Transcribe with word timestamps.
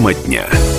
Тема 0.00 0.14
дня. 0.14 0.69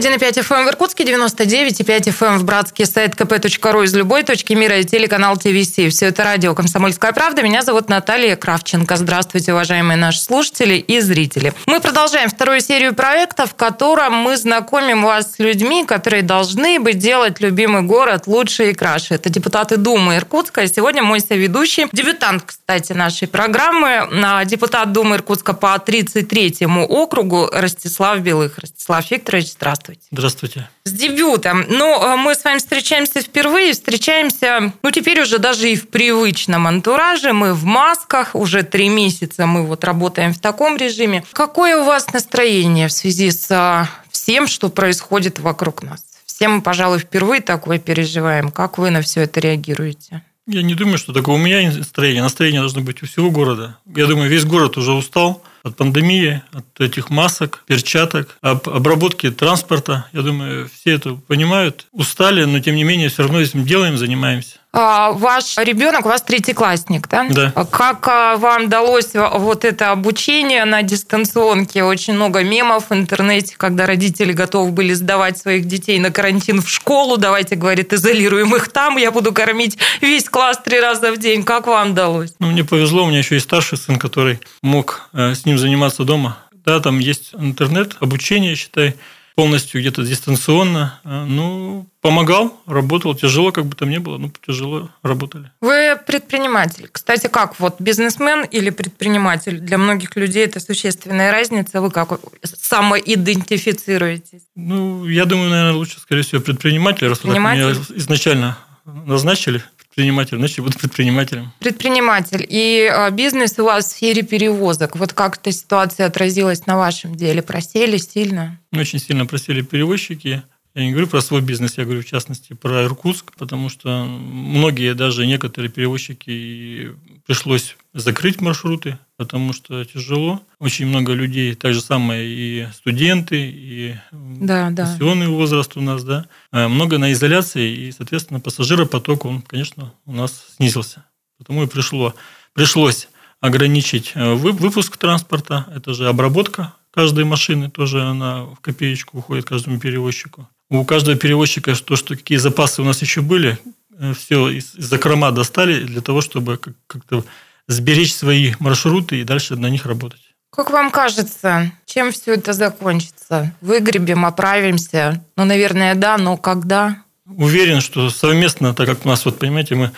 91,5 0.00 0.42
FM 0.42 0.64
в 0.64 0.68
Иркутске, 0.68 1.04
99,5 1.04 2.04
FM 2.04 2.38
в 2.38 2.44
Братске, 2.44 2.86
сайт 2.86 3.14
kp.ru 3.14 3.84
из 3.84 3.94
любой 3.94 4.22
точки 4.22 4.54
мира 4.54 4.78
и 4.78 4.84
телеканал 4.84 5.36
ТВС. 5.36 5.72
Все 5.72 6.06
это 6.06 6.24
радио 6.24 6.54
«Комсомольская 6.54 7.12
правда». 7.12 7.42
Меня 7.42 7.60
зовут 7.60 7.90
Наталья 7.90 8.34
Кравченко. 8.34 8.96
Здравствуйте, 8.96 9.52
уважаемые 9.52 9.98
наши 9.98 10.22
слушатели 10.22 10.76
и 10.76 11.00
зрители. 11.00 11.52
Мы 11.66 11.80
продолжаем 11.80 12.30
вторую 12.30 12.62
серию 12.62 12.94
проекта, 12.94 13.44
в 13.44 13.54
котором 13.54 14.14
мы 14.14 14.38
знакомим 14.38 15.02
вас 15.02 15.32
с 15.32 15.38
людьми, 15.38 15.84
которые 15.84 16.22
должны 16.22 16.80
бы 16.80 16.94
делать 16.94 17.40
любимый 17.40 17.82
город 17.82 18.26
лучше 18.26 18.70
и 18.70 18.72
краше. 18.72 19.16
Это 19.16 19.28
депутаты 19.28 19.76
Думы 19.76 20.16
Иркутска. 20.16 20.66
Сегодня 20.66 21.02
мой 21.02 21.20
соведущий, 21.20 21.88
дебютант, 21.92 22.44
кстати, 22.46 22.94
нашей 22.94 23.28
программы, 23.28 24.08
а, 24.24 24.46
депутат 24.46 24.92
Думы 24.92 25.16
Иркутска 25.16 25.52
по 25.52 25.76
33-му 25.76 26.86
округу 26.86 27.50
Ростислав 27.52 28.20
Белых. 28.20 28.56
Ростислав 28.56 29.10
Викторович, 29.10 29.52
здравствуйте. 29.52 29.89
Здравствуйте. 29.90 30.08
Здравствуйте. 30.12 30.68
С 30.84 30.92
дебютом. 30.92 31.64
Ну, 31.68 32.00
а 32.00 32.16
мы 32.16 32.34
с 32.34 32.44
вами 32.44 32.58
встречаемся 32.58 33.20
впервые, 33.20 33.72
встречаемся, 33.72 34.72
ну, 34.82 34.90
теперь 34.90 35.20
уже 35.20 35.38
даже 35.38 35.70
и 35.70 35.76
в 35.76 35.88
привычном 35.88 36.66
антураже. 36.66 37.32
Мы 37.32 37.54
в 37.54 37.64
масках, 37.64 38.34
уже 38.34 38.62
три 38.62 38.88
месяца 38.88 39.46
мы 39.46 39.66
вот 39.66 39.84
работаем 39.84 40.32
в 40.32 40.38
таком 40.38 40.76
режиме. 40.76 41.24
Какое 41.32 41.80
у 41.80 41.84
вас 41.84 42.12
настроение 42.12 42.88
в 42.88 42.92
связи 42.92 43.30
с 43.30 43.88
всем, 44.10 44.46
что 44.46 44.68
происходит 44.68 45.38
вокруг 45.38 45.82
нас? 45.82 46.04
Все 46.26 46.48
мы, 46.48 46.62
пожалуй, 46.62 46.98
впервые 46.98 47.40
такое 47.40 47.78
переживаем. 47.78 48.50
Как 48.50 48.78
вы 48.78 48.90
на 48.90 49.02
все 49.02 49.22
это 49.22 49.40
реагируете? 49.40 50.22
Я 50.46 50.62
не 50.62 50.74
думаю, 50.74 50.98
что 50.98 51.12
такое 51.12 51.36
у 51.36 51.38
меня 51.38 51.70
настроение. 51.70 52.22
Настроение 52.22 52.60
должно 52.60 52.80
быть 52.80 53.02
у 53.02 53.06
всего 53.06 53.30
города. 53.30 53.78
Я 53.94 54.06
думаю, 54.06 54.30
весь 54.30 54.44
город 54.44 54.76
уже 54.76 54.92
устал 54.92 55.42
от 55.62 55.76
пандемии, 55.76 56.42
от 56.52 56.80
этих 56.80 57.10
масок, 57.10 57.64
перчаток, 57.66 58.36
об 58.40 58.68
обработке 58.68 59.30
транспорта. 59.30 60.06
Я 60.12 60.22
думаю, 60.22 60.68
все 60.68 60.92
это 60.92 61.14
понимают, 61.14 61.86
устали, 61.92 62.44
но 62.44 62.60
тем 62.60 62.76
не 62.76 62.84
менее 62.84 63.08
все 63.08 63.22
равно 63.22 63.40
этим 63.40 63.64
делаем, 63.64 63.98
занимаемся. 63.98 64.58
А, 64.72 65.10
ваш 65.10 65.58
ребенок, 65.58 66.06
у 66.06 66.08
вас 66.08 66.22
третьеклассник, 66.22 67.08
да? 67.08 67.26
Да. 67.28 67.50
Как 67.70 68.06
а, 68.06 68.36
вам 68.36 68.68
далось 68.68 69.10
вот 69.14 69.64
это 69.64 69.90
обучение 69.90 70.64
на 70.64 70.82
дистанционке? 70.82 71.82
Очень 71.82 72.14
много 72.14 72.44
мемов 72.44 72.90
в 72.90 72.94
интернете, 72.94 73.54
когда 73.56 73.86
родители 73.86 74.32
готовы 74.32 74.70
были 74.70 74.92
сдавать 74.92 75.38
своих 75.38 75.64
детей 75.64 75.98
на 75.98 76.12
карантин 76.12 76.62
в 76.62 76.68
школу. 76.68 77.16
Давайте, 77.16 77.56
говорит, 77.56 77.92
изолируем 77.92 78.54
их 78.54 78.68
там, 78.68 78.96
я 78.96 79.10
буду 79.10 79.32
кормить 79.32 79.76
весь 80.00 80.28
класс 80.28 80.60
три 80.64 80.78
раза 80.78 81.10
в 81.12 81.18
день. 81.18 81.42
Как 81.42 81.66
вам 81.66 81.94
далось? 81.94 82.34
Ну, 82.38 82.52
мне 82.52 82.62
повезло, 82.62 83.04
у 83.04 83.08
меня 83.08 83.18
еще 83.18 83.34
есть 83.34 83.46
старший 83.46 83.76
сын, 83.76 83.98
который 83.98 84.38
мог 84.62 85.08
э, 85.12 85.34
с 85.34 85.46
ним 85.46 85.58
заниматься 85.58 86.04
дома. 86.04 86.38
Да, 86.64 86.78
там 86.78 87.00
есть 87.00 87.34
интернет, 87.34 87.96
обучение, 88.00 88.54
считай, 88.54 88.94
полностью 89.34 89.80
где-то 89.80 90.02
дистанционно. 90.02 91.00
А, 91.04 91.24
ну, 91.24 91.86
помогал, 92.00 92.60
работал. 92.66 93.14
Тяжело, 93.14 93.52
как 93.52 93.66
бы 93.66 93.76
там 93.76 93.90
ни 93.90 93.98
было, 93.98 94.18
но 94.18 94.30
тяжело 94.46 94.90
работали. 95.02 95.50
Вы 95.60 95.98
предприниматель. 96.06 96.88
Кстати, 96.90 97.28
как 97.28 97.58
вот 97.60 97.80
бизнесмен 97.80 98.44
или 98.44 98.70
предприниматель? 98.70 99.60
Для 99.60 99.78
многих 99.78 100.16
людей 100.16 100.44
это 100.44 100.60
существенная 100.60 101.32
разница. 101.32 101.80
Вы 101.80 101.90
как 101.90 102.10
самоидентифицируетесь? 102.42 104.42
Ну, 104.54 105.06
я 105.06 105.24
думаю, 105.24 105.50
наверное, 105.50 105.74
лучше, 105.74 106.00
скорее 106.00 106.22
всего, 106.22 106.40
предприниматель, 106.40 107.08
раз 107.08 107.24
вы 107.24 107.38
меня 107.38 107.72
изначально 107.72 108.58
назначили 108.84 109.62
предприниматель, 109.90 110.36
значит, 110.36 110.64
буду 110.64 110.78
предпринимателем. 110.78 111.52
Предприниматель. 111.58 112.46
И 112.48 112.88
а, 112.90 113.10
бизнес 113.10 113.58
у 113.58 113.64
вас 113.64 113.86
в 113.86 113.90
сфере 113.90 114.22
перевозок. 114.22 114.96
Вот 114.96 115.12
как 115.12 115.38
эта 115.38 115.50
ситуация 115.52 116.06
отразилась 116.06 116.66
на 116.66 116.76
вашем 116.78 117.16
деле? 117.16 117.42
Просели 117.42 117.96
сильно? 117.96 118.58
Очень 118.72 119.00
сильно 119.00 119.26
просели 119.26 119.62
перевозчики. 119.62 120.42
Я 120.74 120.84
не 120.84 120.92
говорю 120.92 121.08
про 121.08 121.20
свой 121.20 121.40
бизнес, 121.40 121.78
я 121.78 121.84
говорю 121.84 122.02
в 122.02 122.06
частности 122.06 122.52
про 122.52 122.84
Иркутск, 122.84 123.32
потому 123.36 123.68
что 123.68 124.04
многие, 124.04 124.94
даже 124.94 125.26
некоторые 125.26 125.68
перевозчики 125.68 126.92
пришлось 127.26 127.76
закрыть 127.92 128.40
маршруты, 128.40 128.96
потому 129.16 129.52
что 129.52 129.84
тяжело. 129.84 130.40
Очень 130.60 130.86
много 130.86 131.12
людей, 131.12 131.56
так 131.56 131.74
же 131.74 131.80
самое 131.80 132.24
и 132.24 132.68
студенты, 132.72 133.50
и 133.52 133.96
да, 134.12 134.68
пенсионный 134.70 135.26
да. 135.26 135.32
возраст 135.32 135.76
у 135.76 135.80
нас, 135.80 136.04
да. 136.04 136.26
Э, 136.52 136.68
много 136.68 136.98
на 136.98 137.12
изоляции, 137.12 137.88
и, 137.88 137.92
соответственно, 137.92 138.38
пассажиропоток, 138.38 139.24
он, 139.24 139.42
конечно, 139.42 139.92
у 140.06 140.12
нас 140.12 140.54
снизился. 140.56 141.04
Потому 141.36 141.64
и 141.64 141.66
пришло, 141.66 142.14
пришлось 142.52 143.08
ограничить 143.40 144.12
э, 144.14 144.34
выпуск 144.34 144.96
транспорта, 144.98 145.66
это 145.74 145.94
же 145.94 146.08
обработка 146.08 146.74
каждой 146.92 147.24
машины, 147.24 147.70
тоже 147.70 148.02
она 148.02 148.44
в 148.44 148.56
копеечку 148.60 149.18
уходит 149.18 149.46
каждому 149.46 149.80
перевозчику. 149.80 150.48
У 150.70 150.84
каждого 150.84 151.16
перевозчика 151.16 151.74
то, 151.74 151.96
что 151.96 152.16
какие 152.16 152.38
запасы 152.38 152.80
у 152.80 152.84
нас 152.84 153.02
еще 153.02 153.20
были, 153.22 153.58
э, 153.98 154.14
все 154.14 154.48
из 154.48 154.72
закрома 154.72 155.32
достали 155.32 155.82
для 155.82 156.00
того, 156.00 156.20
чтобы 156.20 156.58
как-то 156.86 157.24
сберечь 157.66 158.14
свои 158.14 158.54
маршруты 158.60 159.20
и 159.20 159.24
дальше 159.24 159.56
на 159.56 159.68
них 159.68 159.84
работать. 159.84 160.20
Как 160.50 160.70
вам 160.70 160.90
кажется, 160.90 161.72
чем 161.86 162.12
все 162.12 162.34
это 162.34 162.52
закончится? 162.52 163.52
Выгребем, 163.60 164.24
оправимся? 164.24 165.24
Ну, 165.36 165.44
наверное, 165.44 165.94
да, 165.94 166.18
но 166.18 166.36
когда? 166.36 167.02
Уверен, 167.26 167.80
что 167.80 168.10
совместно, 168.10 168.74
так 168.74 168.88
как 168.88 169.04
у 169.04 169.08
нас, 169.08 169.24
вот, 169.24 169.38
понимаете, 169.38 169.74
мы 169.74 169.92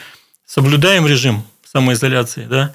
соблюдаем 0.47 1.07
режим 1.07 1.43
самоизоляции, 1.65 2.45
да, 2.45 2.75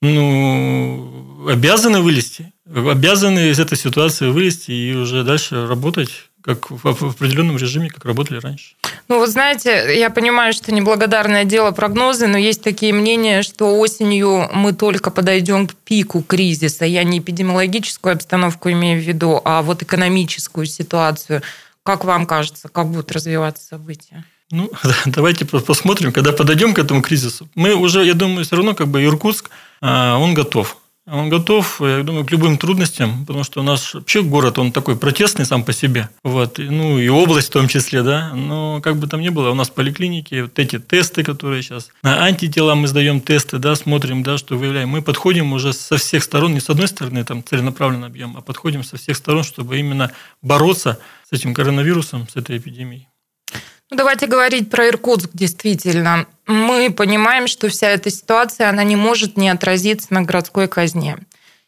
ну, 0.00 1.48
обязаны 1.48 2.00
вылезти, 2.00 2.52
обязаны 2.66 3.50
из 3.50 3.58
этой 3.58 3.76
ситуации 3.76 4.30
вылезти 4.30 4.70
и 4.70 4.94
уже 4.94 5.24
дальше 5.24 5.66
работать 5.66 6.27
как 6.42 6.70
в 6.70 6.86
определенном 6.86 7.56
режиме, 7.56 7.90
как 7.90 8.04
работали 8.04 8.38
раньше. 8.38 8.74
Ну, 9.08 9.18
вот 9.18 9.30
знаете, 9.30 9.98
я 9.98 10.10
понимаю, 10.10 10.52
что 10.52 10.72
неблагодарное 10.72 11.44
дело 11.44 11.70
прогнозы, 11.70 12.26
но 12.26 12.38
есть 12.38 12.62
такие 12.62 12.92
мнения, 12.92 13.42
что 13.42 13.78
осенью 13.78 14.48
мы 14.52 14.72
только 14.72 15.10
подойдем 15.10 15.66
к 15.66 15.74
пику 15.74 16.22
кризиса. 16.22 16.84
Я 16.84 17.04
не 17.04 17.18
эпидемиологическую 17.18 18.14
обстановку 18.14 18.70
имею 18.70 19.00
в 19.00 19.04
виду, 19.04 19.40
а 19.44 19.62
вот 19.62 19.82
экономическую 19.82 20.66
ситуацию. 20.66 21.42
Как 21.82 22.04
вам 22.04 22.26
кажется, 22.26 22.68
как 22.68 22.88
будут 22.88 23.12
развиваться 23.12 23.64
события? 23.64 24.24
Ну, 24.50 24.70
давайте 25.06 25.44
посмотрим, 25.44 26.12
когда 26.12 26.32
подойдем 26.32 26.74
к 26.74 26.78
этому 26.78 27.02
кризису. 27.02 27.48
Мы 27.54 27.74
уже, 27.74 28.04
я 28.04 28.14
думаю, 28.14 28.44
все 28.44 28.56
равно 28.56 28.74
как 28.74 28.88
бы 28.88 29.04
Иркутск, 29.04 29.50
а, 29.80 30.18
он 30.18 30.34
готов. 30.34 30.76
Он 31.10 31.30
готов, 31.30 31.80
я 31.80 32.02
думаю, 32.02 32.26
к 32.26 32.30
любым 32.30 32.58
трудностям, 32.58 33.24
потому 33.24 33.42
что 33.44 33.60
у 33.60 33.62
нас 33.62 33.94
вообще 33.94 34.22
город, 34.22 34.58
он 34.58 34.72
такой 34.72 34.96
протестный 34.96 35.46
сам 35.46 35.64
по 35.64 35.72
себе. 35.72 36.10
Вот. 36.22 36.58
Ну, 36.58 36.98
и 36.98 37.08
область 37.08 37.48
в 37.48 37.52
том 37.52 37.66
числе, 37.66 38.02
да. 38.02 38.32
Но 38.34 38.80
как 38.82 38.96
бы 38.96 39.06
там 39.06 39.20
ни 39.20 39.30
было, 39.30 39.50
у 39.50 39.54
нас 39.54 39.70
поликлиники, 39.70 40.42
вот 40.42 40.58
эти 40.58 40.78
тесты, 40.78 41.24
которые 41.24 41.62
сейчас... 41.62 41.90
На 42.02 42.24
антитела 42.24 42.74
мы 42.74 42.88
сдаем 42.88 43.20
тесты, 43.20 43.58
да, 43.58 43.74
смотрим, 43.74 44.22
да, 44.22 44.36
что 44.36 44.56
выявляем. 44.56 44.90
Мы 44.90 45.00
подходим 45.00 45.52
уже 45.52 45.72
со 45.72 45.96
всех 45.96 46.22
сторон, 46.22 46.52
не 46.52 46.60
с 46.60 46.68
одной 46.68 46.88
стороны 46.88 47.24
там 47.24 47.42
целенаправленно 47.42 48.06
объем, 48.06 48.36
а 48.36 48.42
подходим 48.42 48.84
со 48.84 48.96
всех 48.98 49.16
сторон, 49.16 49.44
чтобы 49.44 49.78
именно 49.78 50.12
бороться 50.42 50.98
с 51.28 51.32
этим 51.32 51.54
коронавирусом, 51.54 52.28
с 52.28 52.36
этой 52.36 52.58
эпидемией. 52.58 53.08
Ну, 53.90 53.96
давайте 53.96 54.26
говорить 54.26 54.70
про 54.70 54.88
Иркутск 54.88 55.30
действительно. 55.32 56.26
Мы 56.46 56.92
понимаем, 56.92 57.46
что 57.46 57.68
вся 57.68 57.88
эта 57.88 58.10
ситуация, 58.10 58.68
она 58.68 58.84
не 58.84 58.96
может 58.96 59.38
не 59.38 59.48
отразиться 59.48 60.12
на 60.12 60.22
городской 60.22 60.68
казне. 60.68 61.16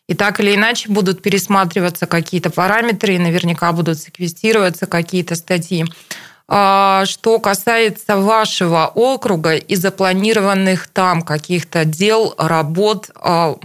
И 0.06 0.14
так 0.14 0.40
или 0.40 0.54
иначе 0.54 0.90
будут 0.90 1.22
пересматриваться 1.22 2.06
какие-то 2.06 2.50
параметры, 2.50 3.14
и 3.14 3.18
наверняка 3.18 3.72
будут 3.72 3.98
секвестироваться 3.98 4.86
какие-то 4.86 5.34
статьи. 5.34 5.86
А, 6.46 7.06
что 7.06 7.38
касается 7.38 8.16
вашего 8.16 8.90
округа 8.94 9.54
и 9.54 9.76
запланированных 9.76 10.88
там 10.88 11.22
каких-то 11.22 11.84
дел, 11.84 12.34
работ, 12.36 13.10
а, 13.14 13.56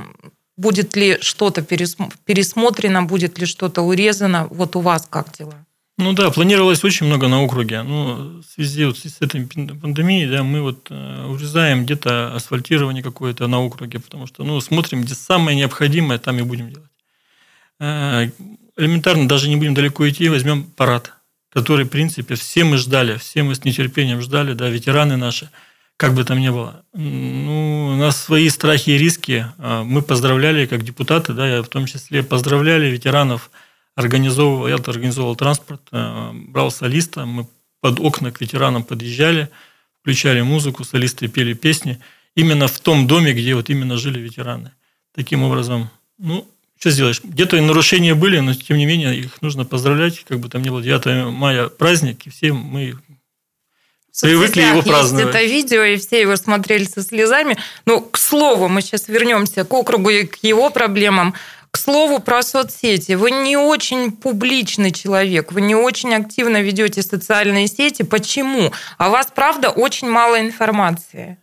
будет 0.56 0.96
ли 0.96 1.18
что-то 1.20 1.62
пересмотрено, 1.62 3.04
будет 3.04 3.38
ли 3.38 3.46
что-то 3.48 3.82
урезано? 3.82 4.48
Вот 4.50 4.76
у 4.76 4.82
вас 4.82 5.08
как 5.10 5.34
дела? 5.38 5.66
Ну 5.98 6.12
да, 6.12 6.30
планировалось 6.30 6.84
очень 6.84 7.06
много 7.06 7.30
на 7.30 7.42
округе. 7.42 7.82
Ну, 7.82 8.42
в 8.42 8.44
связи 8.44 8.84
вот 8.84 8.98
с 8.98 9.22
этой 9.22 9.48
пандемией, 9.48 10.30
да, 10.30 10.44
мы 10.44 10.62
вот 10.62 10.88
э, 10.90 11.26
урезаем 11.26 11.86
где-то 11.86 12.36
асфальтирование 12.36 13.02
какое-то 13.02 13.48
на 13.48 13.62
округе, 13.62 14.00
потому 14.00 14.28
что, 14.28 14.44
ну, 14.44 14.60
смотрим, 14.60 15.04
где 15.04 15.16
самое 15.16 15.56
необходимое, 15.56 16.20
там 16.20 16.38
и 16.38 16.42
будем 16.42 16.70
делать. 16.70 16.90
Э, 17.80 18.30
элементарно, 18.76 19.30
даже 19.30 19.48
не 19.48 19.56
будем 19.56 19.74
далеко 19.74 20.10
идти, 20.10 20.28
возьмем 20.28 20.64
парад, 20.64 21.14
который, 21.50 21.86
в 21.86 21.90
принципе, 21.90 22.36
все 22.36 22.66
мы 22.66 22.76
ждали, 22.76 23.16
все 23.16 23.44
мы 23.44 23.56
с 23.56 23.64
нетерпением 23.64 24.22
ждали, 24.22 24.52
да, 24.52 24.68
ветераны 24.68 25.16
наши, 25.16 25.50
как 25.96 26.14
бы 26.14 26.26
там 26.26 26.40
ни 26.40 26.50
было. 26.50 26.84
Ну, 26.92 27.94
у 27.94 27.96
нас 27.96 28.22
свои 28.22 28.50
страхи 28.50 28.90
и 28.90 28.98
риски. 28.98 29.46
Э, 29.60 29.84
мы 29.86 30.02
поздравляли, 30.02 30.66
как 30.66 30.84
депутаты, 30.84 31.32
да, 31.32 31.64
в 31.64 31.70
том 31.70 31.86
числе 31.86 32.22
поздравляли 32.22 32.88
ветеранов– 32.88 33.50
организовывал, 33.96 34.68
я 34.68 34.76
организовывал 34.76 35.36
транспорт, 35.36 35.82
э, 35.92 36.32
брал 36.34 36.72
солиста, 36.72 37.26
мы 37.26 37.48
под 37.82 38.00
окна 38.00 38.32
к 38.32 38.42
ветеранам 38.42 38.84
подъезжали, 38.84 39.50
включали 40.02 40.42
музыку, 40.42 40.84
солисты 40.84 41.28
пели 41.28 41.54
песни 41.54 42.00
именно 42.36 42.68
в 42.68 42.80
том 42.80 43.08
доме, 43.08 43.34
где 43.34 43.56
вот 43.56 43.70
именно 43.70 43.98
жили 43.98 44.20
ветераны. 44.20 44.72
Таким 45.14 45.44
образом, 45.44 45.90
ну, 46.18 46.48
что 46.78 46.92
сделаешь? 46.92 47.22
Где-то 47.24 47.60
нарушения 47.62 48.16
были, 48.16 48.40
но 48.40 48.54
тем 48.54 48.78
не 48.78 48.86
менее 48.86 49.18
их 49.18 49.42
нужно 49.42 49.66
поздравлять, 49.66 50.24
как 50.28 50.40
бы 50.40 50.50
там 50.50 50.62
ни 50.62 50.70
было 50.70 50.82
9 50.82 51.32
мая 51.32 51.70
праздник, 51.70 52.28
и 52.28 52.30
все 52.30 52.52
мы 52.52 52.96
привыкли 54.22 54.62
его 54.62 54.82
праздновать. 54.82 55.34
Есть 55.34 55.36
это 55.36 55.46
видео, 55.46 55.84
и 55.84 55.98
все 55.98 56.22
его 56.22 56.36
смотрели 56.36 56.84
со 56.84 57.02
слезами. 57.02 57.58
Но, 57.86 58.02
к 58.02 58.18
слову, 58.18 58.68
мы 58.68 58.82
сейчас 58.82 59.08
вернемся 59.08 59.64
к 59.64 59.74
округу 59.74 60.10
и 60.10 60.26
к 60.26 60.44
его 60.44 60.70
проблемам. 60.70 61.34
К 61.76 61.78
слову 61.78 62.20
про 62.20 62.42
соцсети. 62.42 63.16
Вы 63.16 63.32
не 63.32 63.58
очень 63.58 64.14
публичный 64.14 64.94
человек, 64.94 65.52
вы 65.52 65.60
не 65.60 65.76
очень 65.76 66.16
активно 66.16 66.62
ведете 66.62 67.02
социальные 67.02 67.68
сети. 67.68 68.04
Почему? 68.04 68.72
А 68.98 69.10
у 69.10 69.12
вас, 69.12 69.28
правда, 69.36 69.72
очень 69.72 70.10
мало 70.10 70.40
информации. 70.40 71.38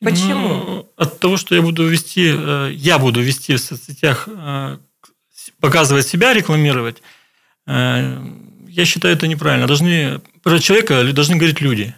Почему? 0.00 0.48
Ну, 0.48 0.88
от 0.96 1.20
того, 1.20 1.36
что 1.36 1.54
я 1.54 1.62
буду 1.62 1.86
вести, 1.86 2.34
э, 2.36 2.72
я 2.74 2.98
буду 2.98 3.20
вести 3.20 3.54
в 3.54 3.60
соцсетях, 3.60 4.26
э, 4.26 4.78
показывать 5.60 6.08
себя, 6.08 6.32
рекламировать, 6.32 7.00
э, 7.68 8.18
я 8.68 8.84
считаю 8.84 9.14
это 9.14 9.28
неправильно. 9.28 9.68
Должны, 9.68 10.20
про 10.42 10.58
человека 10.58 11.04
должны 11.12 11.36
говорить 11.36 11.60
люди. 11.60 11.94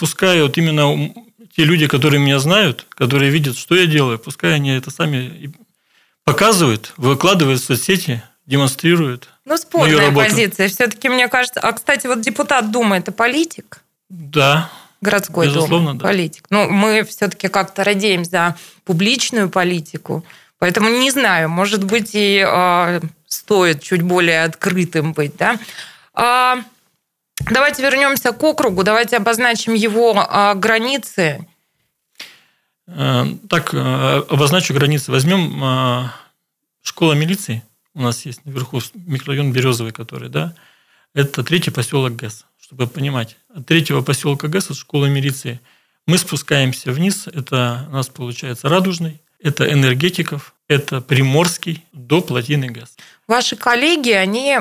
Пускай 0.00 0.42
вот 0.42 0.58
именно 0.58 1.14
те 1.54 1.64
люди, 1.64 1.86
которые 1.86 2.20
меня 2.20 2.40
знают, 2.40 2.86
которые 2.88 3.30
видят, 3.30 3.56
что 3.56 3.76
я 3.76 3.86
делаю, 3.86 4.18
пускай 4.18 4.54
они 4.54 4.70
это 4.70 4.90
сами 4.90 5.52
показывают, 6.24 6.92
выкладывают 6.96 7.60
в 7.60 7.64
соцсети, 7.64 8.22
демонстрируют. 8.46 9.28
Ну, 9.44 9.56
спорная 9.56 10.12
позиция. 10.12 10.68
Все-таки, 10.68 11.08
мне 11.08 11.28
кажется... 11.28 11.60
А, 11.60 11.72
кстати, 11.72 12.06
вот 12.06 12.20
депутат 12.20 12.70
Думы– 12.70 12.96
это 12.98 13.12
политик? 13.12 13.82
Да, 14.08 14.70
городской 15.02 15.46
Безусловно, 15.46 15.88
дом, 15.90 15.98
да. 15.98 16.04
политик. 16.04 16.46
Но 16.48 16.64
ну, 16.64 16.70
мы 16.70 17.02
все-таки 17.02 17.48
как-то 17.48 17.84
радеем 17.84 18.24
за 18.24 18.56
публичную 18.84 19.50
политику, 19.50 20.24
поэтому 20.58 20.88
не 20.88 21.10
знаю, 21.10 21.48
может 21.50 21.84
быть, 21.84 22.10
и 22.14 22.44
э, 22.46 23.00
стоит 23.26 23.82
чуть 23.82 24.02
более 24.02 24.44
открытым 24.44 25.12
быть, 25.12 25.36
да. 25.36 25.58
А, 26.14 26.58
давайте 27.50 27.82
вернемся 27.82 28.32
к 28.32 28.42
округу, 28.42 28.84
давайте 28.84 29.16
обозначим 29.16 29.74
его 29.74 30.14
а, 30.16 30.54
границы. 30.54 31.46
Э, 32.86 33.24
так, 33.48 33.74
э, 33.74 33.78
обозначу 34.28 34.74
границы. 34.74 35.10
Возьмем 35.10 35.62
э, 35.62 36.08
школа 36.82 37.12
милиции. 37.12 37.62
У 37.94 38.02
нас 38.02 38.24
есть 38.26 38.44
наверху 38.44 38.80
микрорайон 38.94 39.52
Березовый, 39.52 39.92
который, 39.92 40.28
да, 40.28 40.54
это 41.14 41.44
третий 41.44 41.70
поселок 41.70 42.16
ГЭС 42.16 42.44
чтобы 42.72 42.86
понимать. 42.86 43.36
От 43.54 43.66
третьего 43.66 44.00
поселка 44.00 44.48
ГЭС, 44.48 44.70
от 44.70 44.78
школы 44.78 45.10
милиции, 45.10 45.60
мы 46.06 46.16
спускаемся 46.16 46.90
вниз. 46.90 47.26
Это 47.26 47.86
у 47.90 47.92
нас 47.92 48.08
получается 48.08 48.70
Радужный, 48.70 49.20
это 49.42 49.70
Энергетиков, 49.70 50.54
это 50.68 51.02
Приморский 51.02 51.84
до 51.92 52.22
плотины 52.22 52.68
ГЭС. 52.68 52.96
Ваши 53.28 53.56
коллеги, 53.56 54.12
они 54.12 54.58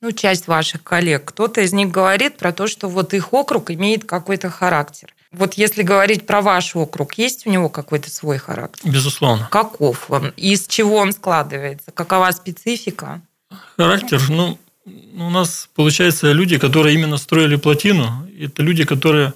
ну, 0.00 0.12
часть 0.12 0.48
ваших 0.48 0.82
коллег, 0.82 1.26
кто-то 1.26 1.60
из 1.60 1.72
них 1.72 1.90
говорит 1.90 2.38
про 2.38 2.52
то, 2.52 2.66
что 2.66 2.88
вот 2.88 3.14
их 3.14 3.32
округ 3.32 3.70
имеет 3.70 4.04
какой-то 4.04 4.50
характер. 4.50 5.14
Вот 5.30 5.54
если 5.54 5.82
говорить 5.82 6.26
про 6.26 6.40
ваш 6.40 6.74
округ, 6.74 7.14
есть 7.14 7.46
у 7.46 7.50
него 7.50 7.68
какой-то 7.68 8.10
свой 8.10 8.38
характер? 8.38 8.90
Безусловно. 8.90 9.48
Каков 9.50 10.10
он? 10.10 10.32
Из 10.36 10.66
чего 10.66 10.96
он 10.96 11.12
складывается? 11.12 11.90
Какова 11.92 12.30
специфика? 12.30 13.20
Характер, 13.76 14.22
ну, 14.30 14.58
у 14.86 15.30
нас, 15.30 15.68
получается, 15.74 16.32
люди, 16.32 16.58
которые 16.58 16.94
именно 16.94 17.18
строили 17.18 17.56
плотину, 17.56 18.26
это 18.38 18.62
люди, 18.62 18.84
которые 18.84 19.34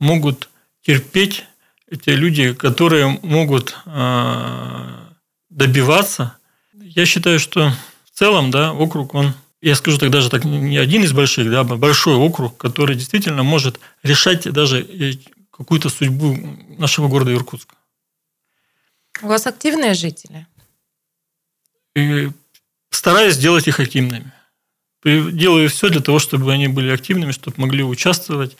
могут 0.00 0.48
терпеть, 0.82 1.44
эти 1.90 2.10
люди, 2.10 2.54
которые 2.54 3.18
могут 3.22 3.76
а, 3.86 5.10
добиваться. 5.50 6.36
Я 6.72 7.06
считаю, 7.06 7.38
что 7.38 7.72
в 8.04 8.18
целом, 8.18 8.50
да, 8.50 8.72
округ, 8.72 9.14
он, 9.14 9.34
я 9.68 9.74
скажу 9.74 9.98
так 9.98 10.10
даже 10.10 10.30
так, 10.30 10.44
не 10.44 10.76
один 10.76 11.04
из 11.04 11.12
больших, 11.12 11.50
да, 11.50 11.64
большой 11.64 12.16
округ, 12.16 12.56
который 12.56 12.96
действительно 12.96 13.42
может 13.42 13.80
решать 14.02 14.50
даже 14.50 14.80
э, 14.80 15.14
какую-то 15.50 15.88
судьбу 15.88 16.36
нашего 16.78 17.08
города 17.08 17.32
Иркутска. 17.32 17.74
У 19.22 19.26
вас 19.26 19.46
активные 19.46 19.94
жители? 19.94 20.46
И 21.96 22.30
стараюсь 22.90 23.34
сделать 23.34 23.68
их 23.68 23.80
активными 23.80 24.32
делаю 25.04 25.68
все 25.68 25.88
для 25.88 26.00
того, 26.00 26.18
чтобы 26.18 26.52
они 26.52 26.68
были 26.68 26.90
активными, 26.90 27.32
чтобы 27.32 27.56
могли 27.58 27.84
участвовать. 27.84 28.56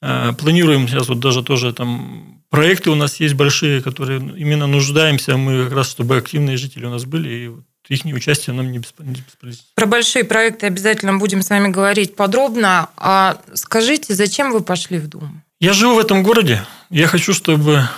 Э, 0.00 0.32
планируем 0.32 0.88
сейчас 0.88 1.08
вот 1.08 1.20
даже 1.20 1.42
тоже 1.42 1.72
там 1.72 2.42
проекты 2.48 2.90
у 2.90 2.94
нас 2.94 3.20
есть 3.20 3.34
большие, 3.34 3.82
которые 3.82 4.20
именно 4.20 4.66
нуждаемся 4.66 5.36
мы 5.36 5.64
как 5.64 5.72
раз, 5.72 5.90
чтобы 5.90 6.16
активные 6.16 6.56
жители 6.56 6.86
у 6.86 6.90
нас 6.90 7.04
были, 7.04 7.28
и 7.28 7.48
вот 7.48 7.64
их 7.90 8.14
участие 8.14 8.54
нам 8.54 8.70
не 8.70 8.78
бесполезно. 8.78 9.64
Про 9.74 9.86
большие 9.86 10.24
проекты 10.24 10.66
обязательно 10.66 11.18
будем 11.18 11.42
с 11.42 11.50
вами 11.50 11.68
говорить 11.68 12.14
подробно. 12.14 12.88
А 12.96 13.40
скажите, 13.54 14.14
зачем 14.14 14.52
вы 14.52 14.60
пошли 14.60 14.98
в 14.98 15.08
Думу? 15.08 15.42
Я 15.58 15.72
живу 15.72 15.96
в 15.96 15.98
этом 15.98 16.22
городе. 16.22 16.64
Я 16.88 17.08
хочу, 17.08 17.34
чтобы 17.34 17.88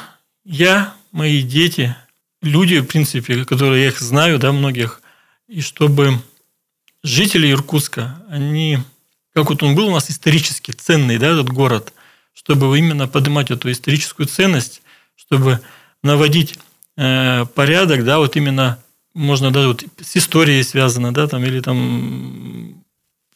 я, 0.44 0.94
мои 1.12 1.43
дети, 1.43 1.94
люди, 2.41 2.81
в 2.81 2.87
принципе, 2.87 3.44
которые 3.44 3.83
я 3.83 3.89
их 3.89 4.00
знаю, 4.00 4.39
да, 4.39 4.50
многих, 4.53 5.03
и 5.47 5.61
чтобы 5.61 6.19
жители 7.03 7.53
Иркутска, 7.53 8.23
они, 8.29 8.79
как 9.35 9.50
вот 9.50 9.62
он 9.62 9.75
был 9.75 9.89
у 9.89 9.93
нас 9.93 10.11
исторически 10.11 10.73
ценный, 10.73 11.19
да, 11.19 11.29
этот 11.29 11.50
город, 11.50 11.93
чтобы 12.33 12.77
именно 12.79 13.06
поднимать 13.06 13.50
эту 13.50 13.71
историческую 13.71 14.27
ценность, 14.27 14.83
чтобы 15.15 15.61
наводить 16.03 16.59
э, 16.97 17.44
порядок, 17.55 18.05
да, 18.05 18.19
вот 18.19 18.37
именно 18.37 18.81
можно 19.14 19.50
даже 19.50 19.69
вот 19.69 19.85
с 20.00 20.17
историей 20.17 20.62
связано, 20.62 21.12
да, 21.12 21.26
там, 21.26 21.44
или 21.44 21.61
там 21.61 22.82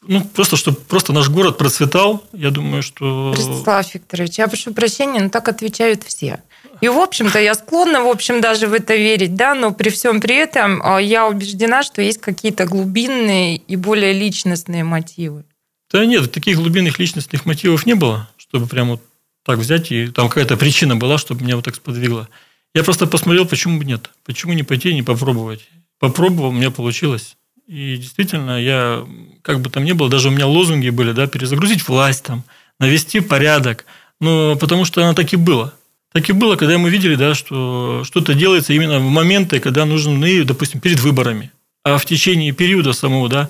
ну, 0.09 0.25
просто, 0.25 0.57
чтобы 0.57 0.79
просто 0.79 1.13
наш 1.13 1.29
город 1.29 1.59
процветал, 1.59 2.25
я 2.33 2.51
думаю, 2.51 2.83
что... 2.83 3.35
Ростислав 3.37 3.95
Викторович, 3.95 4.39
я 4.39 4.49
прошу 4.49 4.73
прощения, 4.73 5.21
но 5.21 5.29
так 5.29 5.49
отвечают 5.49 6.05
все. 6.05 6.43
И, 6.81 6.89
в 6.89 6.99
общем-то, 6.99 7.41
я 7.41 7.55
склонна, 7.55 8.03
в 8.03 8.09
общем, 8.09 8.41
даже 8.41 8.69
в 8.69 8.73
это 8.73 8.95
верить, 8.95 9.35
да, 9.35 9.55
но 9.55 9.73
при 9.73 9.89
всем 9.89 10.21
при 10.21 10.37
этом 10.37 10.81
а, 10.85 11.01
я 11.01 11.27
убеждена, 11.27 11.83
что 11.83 12.03
есть 12.03 12.21
какие-то 12.21 12.67
глубинные 12.67 13.57
и 13.57 13.77
более 13.77 14.13
личностные 14.13 14.85
мотивы. 14.85 15.45
Да 15.91 16.05
нет, 16.05 16.31
таких 16.31 16.57
глубинных 16.57 16.99
личностных 16.99 17.47
мотивов 17.47 17.87
не 17.87 17.95
было, 17.95 18.29
чтобы 18.37 18.67
прямо 18.67 18.93
вот 18.93 19.03
так 19.45 19.59
взять, 19.59 19.91
и 19.91 20.09
там 20.09 20.29
какая-то 20.29 20.57
причина 20.57 20.97
была, 20.97 21.19
чтобы 21.19 21.45
меня 21.45 21.57
вот 21.57 21.65
так 21.65 21.77
сподвигло. 21.77 22.29
Я 22.77 22.85
просто 22.85 23.07
посмотрел, 23.07 23.47
почему 23.47 23.79
бы 23.79 23.87
нет, 23.87 24.11
почему 24.27 24.53
не 24.53 24.63
пойти 24.63 24.91
и 24.91 24.95
не 24.95 25.03
попробовать. 25.03 25.67
Попробовал, 25.99 26.51
у 26.51 26.53
меня 26.53 26.71
получилось. 26.71 27.39
И 27.67 27.97
действительно, 27.97 28.61
я, 28.61 29.03
как 29.41 29.63
бы 29.63 29.71
там 29.71 29.83
ни 29.85 29.93
было, 29.93 30.11
даже 30.11 30.29
у 30.29 30.31
меня 30.31 30.47
лозунги 30.47 30.91
были, 30.91 31.13
да, 31.13 31.27
перезагрузить 31.27 31.89
власть 31.89 32.25
там, 32.25 32.45
навести 32.79 33.21
порядок. 33.21 33.87
Но 34.21 34.57
потому 34.57 34.85
что 34.85 35.03
оно 35.03 35.15
так 35.15 35.33
и 35.33 35.37
было. 35.37 35.73
Так 36.13 36.29
и 36.29 36.35
было, 36.35 36.57
когда 36.57 36.77
мы 36.77 36.91
видели, 36.91 37.15
да, 37.15 37.35
что 37.35 38.03
что-то 38.05 38.35
делается 38.35 38.75
именно 38.75 38.99
в 38.99 39.09
моменты, 39.09 39.59
когда 39.59 39.87
нужны, 39.87 40.45
допустим, 40.45 40.81
перед 40.81 41.01
выборами. 41.01 41.53
А 41.83 41.97
в 41.97 42.05
течение 42.05 42.53
периода 42.53 42.93
самого, 42.93 43.31
да, 43.31 43.49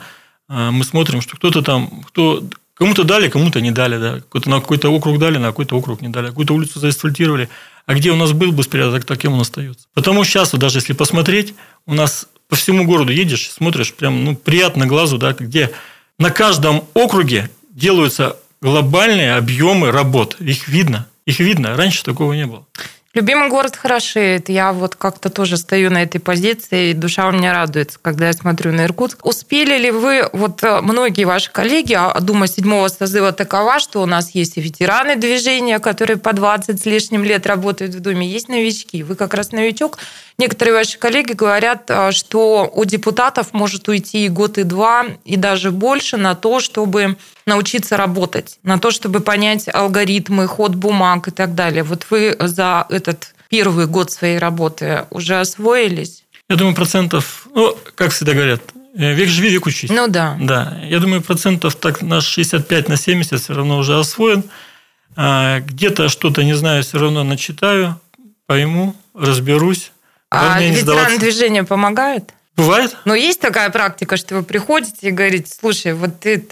а, 0.48 0.70
мы 0.70 0.84
смотрим, 0.84 1.20
что 1.20 1.34
кто-то 1.34 1.62
там, 1.62 2.04
кто 2.06 2.44
кому-то 2.74 3.02
дали, 3.02 3.28
кому-то 3.28 3.60
не 3.60 3.72
дали, 3.72 3.98
да, 3.98 4.20
на 4.44 4.60
какой-то 4.60 4.88
округ 4.90 5.18
дали, 5.18 5.38
на 5.38 5.48
какой-то 5.48 5.76
округ 5.76 6.00
не 6.00 6.10
дали, 6.10 6.28
какую-то 6.28 6.54
улицу 6.54 6.78
заасфальтировали, 6.78 7.48
а 7.86 7.94
где 7.94 8.10
у 8.10 8.16
нас 8.16 8.32
был 8.32 8.52
беспорядок, 8.52 9.04
таким 9.04 9.34
он 9.34 9.40
остается. 9.40 9.86
Потому 9.94 10.24
сейчас, 10.24 10.52
вот 10.52 10.60
даже 10.60 10.78
если 10.78 10.92
посмотреть, 10.92 11.54
у 11.86 11.94
нас 11.94 12.26
по 12.48 12.56
всему 12.56 12.84
городу 12.84 13.12
едешь, 13.12 13.50
смотришь, 13.50 13.94
прям 13.94 14.24
ну, 14.24 14.36
приятно 14.36 14.86
глазу, 14.86 15.18
да, 15.18 15.32
где 15.32 15.70
на 16.18 16.30
каждом 16.30 16.84
округе 16.94 17.50
делаются 17.70 18.36
глобальные 18.60 19.36
объемы 19.36 19.90
работ. 19.92 20.36
Их 20.40 20.68
видно. 20.68 21.06
Их 21.26 21.40
видно. 21.40 21.76
Раньше 21.76 22.02
такого 22.02 22.32
не 22.32 22.46
было. 22.46 22.66
Любимый 23.16 23.48
город 23.48 23.76
хорошеет. 23.76 24.50
Я 24.50 24.74
вот 24.74 24.94
как-то 24.94 25.30
тоже 25.30 25.56
стою 25.56 25.90
на 25.90 26.02
этой 26.02 26.18
позиции, 26.18 26.90
и 26.90 26.92
душа 26.92 27.26
у 27.28 27.32
меня 27.32 27.54
радуется, 27.54 27.98
когда 28.02 28.26
я 28.26 28.34
смотрю 28.34 28.72
на 28.72 28.84
Иркутск. 28.84 29.24
Успели 29.24 29.78
ли 29.78 29.90
вы, 29.90 30.28
вот 30.34 30.62
э, 30.62 30.82
многие 30.82 31.24
ваши 31.24 31.50
коллеги, 31.50 31.94
а 31.94 32.20
Дума 32.20 32.46
седьмого 32.46 32.88
созыва 32.88 33.32
такова, 33.32 33.80
что 33.80 34.02
у 34.02 34.06
нас 34.06 34.32
есть 34.34 34.58
и 34.58 34.60
ветераны 34.60 35.16
движения, 35.16 35.78
которые 35.78 36.18
по 36.18 36.34
20 36.34 36.78
с 36.78 36.84
лишним 36.84 37.24
лет 37.24 37.46
работают 37.46 37.94
в 37.94 38.00
Думе, 38.00 38.28
есть 38.28 38.50
новички. 38.50 39.02
Вы 39.02 39.14
как 39.14 39.32
раз 39.32 39.50
новичок. 39.50 39.96
Некоторые 40.36 40.74
ваши 40.74 40.98
коллеги 40.98 41.32
говорят, 41.32 41.84
э, 41.88 42.12
что 42.12 42.70
у 42.70 42.84
депутатов 42.84 43.54
может 43.54 43.88
уйти 43.88 44.26
и 44.26 44.28
год, 44.28 44.58
и 44.58 44.62
два, 44.62 45.06
и 45.24 45.36
даже 45.36 45.70
больше 45.70 46.18
на 46.18 46.34
то, 46.34 46.60
чтобы 46.60 47.16
научиться 47.46 47.96
работать, 47.96 48.58
на 48.62 48.78
то, 48.78 48.90
чтобы 48.90 49.20
понять 49.20 49.68
алгоритмы, 49.72 50.46
ход 50.46 50.74
бумаг 50.74 51.28
и 51.28 51.30
так 51.30 51.54
далее. 51.54 51.84
Вот 51.84 52.06
вы 52.10 52.36
за 52.38 52.86
этот 52.90 53.34
первый 53.48 53.86
год 53.86 54.10
своей 54.10 54.38
работы 54.38 55.04
уже 55.10 55.40
освоились? 55.40 56.24
Я 56.48 56.56
думаю, 56.56 56.74
процентов, 56.74 57.48
ну, 57.54 57.76
как 57.94 58.12
всегда 58.12 58.34
говорят, 58.34 58.62
э, 58.96 59.14
век 59.14 59.28
живи, 59.28 59.50
век 59.50 59.66
учись. 59.66 59.90
Ну 59.90 60.08
да. 60.08 60.36
Да. 60.40 60.78
Я 60.84 60.98
думаю, 60.98 61.22
процентов 61.22 61.76
так 61.76 62.02
на 62.02 62.20
65 62.20 62.88
на 62.88 62.96
70 62.96 63.40
все 63.40 63.54
равно 63.54 63.78
уже 63.78 63.98
освоен. 63.98 64.44
А, 65.16 65.60
где-то 65.60 66.08
что-то, 66.08 66.44
не 66.44 66.54
знаю, 66.54 66.82
все 66.82 66.98
равно 66.98 67.24
начитаю, 67.24 67.98
пойму, 68.46 68.94
разберусь. 69.14 69.92
А 70.30 70.60
ветераны 70.60 71.18
движения 71.18 71.64
помогают? 71.64 72.32
Бывает. 72.56 72.96
Но 73.04 73.14
есть 73.14 73.40
такая 73.40 73.70
практика, 73.70 74.16
что 74.16 74.36
вы 74.36 74.42
приходите 74.42 75.08
и 75.08 75.10
говорите, 75.10 75.52
слушай, 75.58 75.94
вот 75.94 76.20
ты 76.20 76.46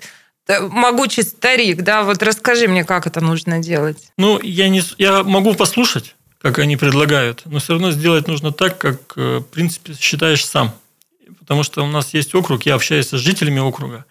могучий 0.49 1.23
старик, 1.23 1.83
да, 1.83 2.03
вот 2.03 2.23
расскажи 2.23 2.69
мне, 2.69 2.85
как 2.85 3.07
это 3.07 3.21
нужно 3.21 3.59
делать. 3.61 3.99
Ну, 4.17 4.41
я, 4.43 4.69
не, 4.69 4.83
я 4.99 5.23
могу 5.23 5.55
послушать, 5.55 6.17
как 6.41 6.59
они 6.59 6.77
предлагают, 6.77 7.43
но 7.47 7.59
все 7.59 7.75
равно 7.75 7.91
сделать 7.91 8.29
нужно 8.29 8.53
так, 8.53 8.79
как, 8.79 9.01
э, 9.17 9.39
в 9.39 9.45
принципе, 9.45 9.95
считаешь 9.95 10.45
сам. 10.45 10.75
Потому 11.39 11.63
что 11.63 11.83
у 11.83 11.87
нас 11.87 12.15
есть 12.15 12.35
округ, 12.35 12.67
я 12.67 12.75
общаюсь 12.75 13.09
с 13.09 13.19
жителями 13.19 13.61
округа, 13.61 14.05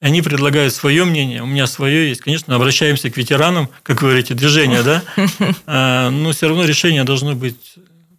они 0.00 0.20
предлагают 0.20 0.74
свое 0.74 1.04
мнение, 1.04 1.42
у 1.42 1.46
меня 1.46 1.66
свое 1.66 2.08
есть. 2.08 2.20
Конечно, 2.20 2.54
обращаемся 2.54 3.10
к 3.10 3.16
ветеранам, 3.16 3.70
как 3.82 4.02
вы 4.02 4.08
говорите, 4.08 4.34
движения, 4.34 4.82
да? 4.82 5.02
А, 5.66 6.10
но 6.10 6.32
все 6.32 6.48
равно 6.48 6.64
решение 6.64 7.04
должно 7.04 7.34
быть, 7.34 7.76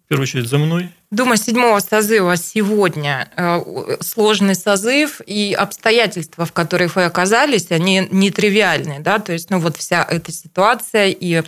в 0.08 0.10
первую 0.10 0.22
очередь, 0.22 0.48
за 0.48 0.56
мной. 0.56 0.88
Дума 1.10 1.36
седьмого 1.36 1.80
созыва 1.80 2.34
сегодня 2.38 3.28
э, 3.36 3.96
сложный 4.00 4.54
созыв 4.54 5.20
и 5.26 5.52
обстоятельства, 5.52 6.46
в 6.46 6.52
которых 6.52 6.96
вы 6.96 7.04
оказались, 7.04 7.70
они 7.70 8.08
нетривиальные, 8.10 9.00
да, 9.00 9.18
то 9.18 9.34
есть, 9.34 9.50
ну, 9.50 9.58
вот 9.58 9.76
вся 9.76 10.02
эта 10.08 10.32
ситуация 10.32 11.08
и 11.08 11.42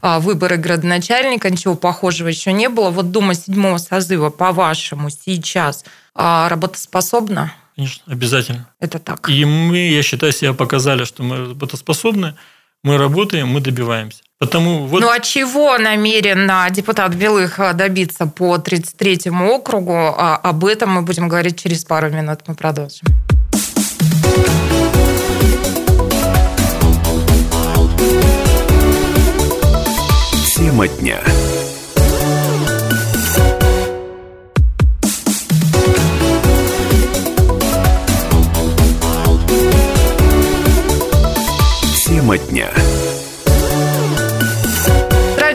а, 0.00 0.20
выборы 0.20 0.58
градоначальника, 0.58 1.50
ничего 1.50 1.74
похожего 1.74 2.28
еще 2.28 2.52
не 2.52 2.68
было. 2.68 2.90
Вот 2.90 3.10
Дума 3.10 3.34
седьмого 3.34 3.78
созыва, 3.78 4.30
по-вашему, 4.30 5.10
сейчас 5.10 5.84
а, 6.14 6.48
работоспособна? 6.48 7.52
Конечно, 7.74 8.04
обязательно. 8.06 8.68
Это 8.78 9.00
так. 9.00 9.28
И 9.28 9.44
мы, 9.44 9.88
я 9.88 10.02
считаю, 10.04 10.32
себя 10.32 10.52
показали, 10.52 11.02
что 11.02 11.24
мы 11.24 11.48
работоспособны, 11.48 12.36
мы 12.84 12.96
работаем, 12.96 13.48
мы 13.48 13.60
добиваемся. 13.60 14.22
Потому 14.44 14.86
вот... 14.86 15.00
Ну 15.00 15.08
а 15.08 15.20
чего 15.20 15.78
намерен 15.78 16.50
депутат 16.70 17.14
Белых 17.14 17.58
добиться 17.74 18.26
по 18.26 18.56
33-му 18.56 19.54
округу? 19.54 20.14
А 20.18 20.36
об 20.36 20.66
этом 20.66 20.90
мы 20.90 21.00
будем 21.00 21.28
говорить 21.28 21.58
через 21.58 21.82
пару 21.84 22.10
минут. 22.10 22.40
Мы 22.46 22.54
продолжим. 22.54 23.06
Тема 30.54 30.88
дня. 30.88 31.20
Тема 42.06 42.36
дня. 42.36 42.70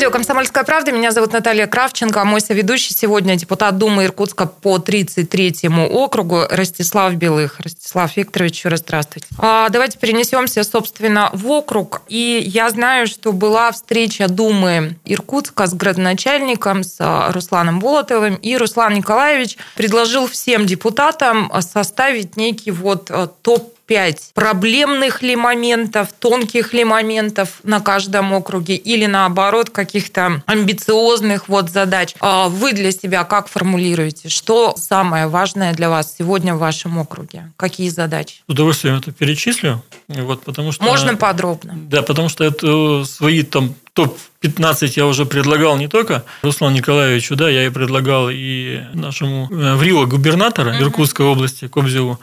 Радио 0.09 0.17
«Комсомольская 0.17 0.63
правда». 0.63 0.91
Меня 0.91 1.11
зовут 1.11 1.33
Наталья 1.33 1.67
Кравченко. 1.67 2.19
А 2.19 2.25
мой 2.25 2.41
соведущий 2.41 2.95
сегодня 2.95 3.35
депутат 3.35 3.77
Думы 3.77 4.05
Иркутска 4.05 4.47
по 4.47 4.77
33-му 4.77 5.85
округу 5.85 6.45
Ростислав 6.49 7.13
Белых. 7.13 7.59
Ростислав 7.59 8.17
Викторович, 8.17 8.57
еще 8.57 8.69
раз 8.69 8.79
здравствуйте. 8.79 9.27
А 9.37 9.69
давайте 9.69 9.99
перенесемся, 9.99 10.63
собственно, 10.63 11.29
в 11.33 11.47
округ. 11.51 12.01
И 12.07 12.41
я 12.43 12.71
знаю, 12.71 13.05
что 13.05 13.33
была 13.33 13.71
встреча 13.71 14.27
Думы 14.27 14.95
Иркутска 15.05 15.67
с 15.67 15.75
градоначальником, 15.75 16.83
с 16.83 16.97
Русланом 17.31 17.79
Болотовым. 17.79 18.33
И 18.33 18.57
Руслан 18.57 18.95
Николаевич 18.95 19.57
предложил 19.75 20.27
всем 20.27 20.65
депутатам 20.65 21.51
составить 21.59 22.35
некий 22.35 22.71
вот 22.71 23.11
э, 23.11 23.27
топ 23.43 23.75
5 23.89 24.31
проблемных 24.35 25.23
ли 25.23 25.35
моментов, 25.35 26.09
тонких 26.19 26.73
ли 26.73 26.83
моментов 26.83 27.59
на 27.63 27.79
каждом 27.79 28.33
округе 28.33 28.75
или 28.75 29.07
наоборот 29.07 29.71
каких-то 29.71 30.43
амбициозных 30.45 31.49
вот 31.49 31.71
задач. 31.71 32.13
А 32.19 32.49
вы 32.49 32.73
для 32.73 32.91
себя 32.91 33.23
как 33.23 33.47
формулируете? 33.47 34.29
Что 34.29 34.75
самое 34.77 35.25
важное 35.25 35.73
для 35.73 35.89
вас 35.89 36.15
сегодня 36.15 36.53
в 36.53 36.59
вашем 36.59 36.99
округе? 36.99 37.51
Какие 37.57 37.89
задачи? 37.89 38.35
С 38.47 38.51
удовольствием 38.51 38.95
это 38.95 39.11
перечислю. 39.11 39.83
Вот, 40.07 40.43
потому 40.43 40.71
что, 40.71 40.83
Можно 40.83 41.15
подробно? 41.15 41.73
Да, 41.75 42.03
потому 42.03 42.29
что 42.29 42.43
это 42.43 43.03
свои 43.05 43.41
там 43.41 43.73
топ-15 43.93 44.93
я 44.97 45.07
уже 45.07 45.25
предлагал 45.25 45.77
не 45.77 45.87
только 45.87 46.23
Руслану 46.43 46.75
Николаевичу, 46.75 47.35
да, 47.35 47.49
я 47.49 47.65
и 47.65 47.69
предлагал 47.69 48.29
и 48.31 48.81
нашему 48.93 49.47
э, 49.51 49.75
в 49.75 49.81
Рио 49.81 50.05
губернатора 50.05 50.79
Иркутской 50.79 51.25
области 51.25 51.67
Кобзеву 51.67 52.19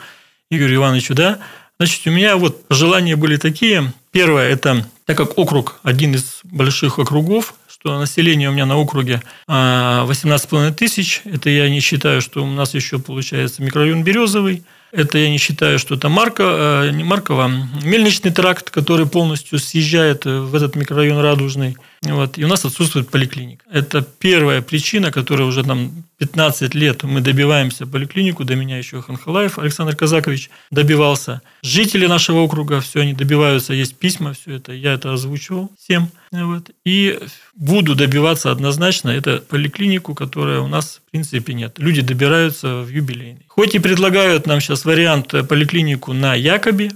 Игорю 0.49 0.75
Ивановичу, 0.75 1.13
да. 1.13 1.39
Значит, 1.79 2.07
у 2.07 2.11
меня 2.11 2.37
вот 2.37 2.67
пожелания 2.67 3.15
были 3.15 3.37
такие. 3.37 3.93
Первое– 4.11 4.49
это, 4.49 4.85
так 5.05 5.17
как 5.17 5.37
округ 5.37 5.79
один 5.83 6.15
из 6.15 6.39
больших 6.43 6.99
округов, 6.99 7.53
что 7.67 7.99
население 7.99 8.49
у 8.49 8.53
меня 8.53 8.65
на 8.65 8.77
округе 8.77 9.21
18,5 9.47 10.67
а, 10.67 10.71
тысяч. 10.71 11.21
Это 11.25 11.49
я 11.49 11.69
не 11.69 11.79
считаю, 11.81 12.21
что 12.21 12.43
у 12.43 12.47
нас 12.47 12.73
еще 12.73 12.97
получается 12.99 13.61
микрорайон 13.61 14.03
Березовый– 14.03 14.63
это 14.91 15.17
я 15.17 15.29
не 15.29 15.37
считаю, 15.37 15.79
что 15.79 15.95
это 15.95 16.07
Марко, 16.07 16.43
э, 16.87 16.91
не 16.91 17.03
Маркова, 17.03 17.51
мельничный 17.83 18.31
тракт, 18.31 18.69
который 18.69 19.05
полностью 19.05 19.59
съезжает 19.59 20.25
в 20.25 20.55
этот 20.55 20.75
микрорайон 20.75 21.19
Радужный. 21.19 21.75
Вот, 22.03 22.37
и 22.37 22.45
у 22.45 22.47
нас 22.47 22.63
отсутствует 22.63 23.09
поликлиника. 23.09 23.65
Это 23.71 24.01
первая 24.01 24.61
причина, 24.61 25.11
которая 25.11 25.47
уже 25.47 25.63
там 25.63 26.03
15 26.19 26.75
лет 26.75 27.03
мы 27.03 27.21
добиваемся 27.21 27.85
поликлинику, 27.87 28.43
до 28.43 28.55
меня 28.55 28.77
еще 28.77 29.01
Ханхалаев 29.01 29.59
Александр 29.59 29.95
Казакович 29.95 30.49
добивался. 30.71 31.41
Жители 31.63 32.05
нашего 32.07 32.39
округа, 32.39 32.81
все 32.81 33.01
они 33.01 33.13
добиваются, 33.13 33.73
есть 33.73 33.95
письма, 33.95 34.33
все 34.33 34.55
это, 34.55 34.73
я 34.73 34.93
это 34.93 35.13
озвучивал 35.13 35.71
всем. 35.79 36.09
Вот. 36.31 36.71
И 36.85 37.19
буду 37.55 37.95
добиваться 37.95 38.51
однозначно, 38.51 39.09
это 39.09 39.37
поликлинику, 39.37 40.13
которая 40.13 40.59
у 40.59 40.67
нас 40.67 41.01
в 41.07 41.11
принципе 41.11 41.53
нет. 41.53 41.79
Люди 41.79 42.01
добираются 42.01 42.81
в 42.81 42.89
юбилейный. 42.89 43.45
Хоть 43.47 43.75
и 43.75 43.79
предлагают 43.79 44.45
нам 44.45 44.61
сейчас 44.61 44.85
вариант 44.85 45.33
поликлинику 45.47 46.13
на 46.13 46.35
Якобе, 46.35 46.91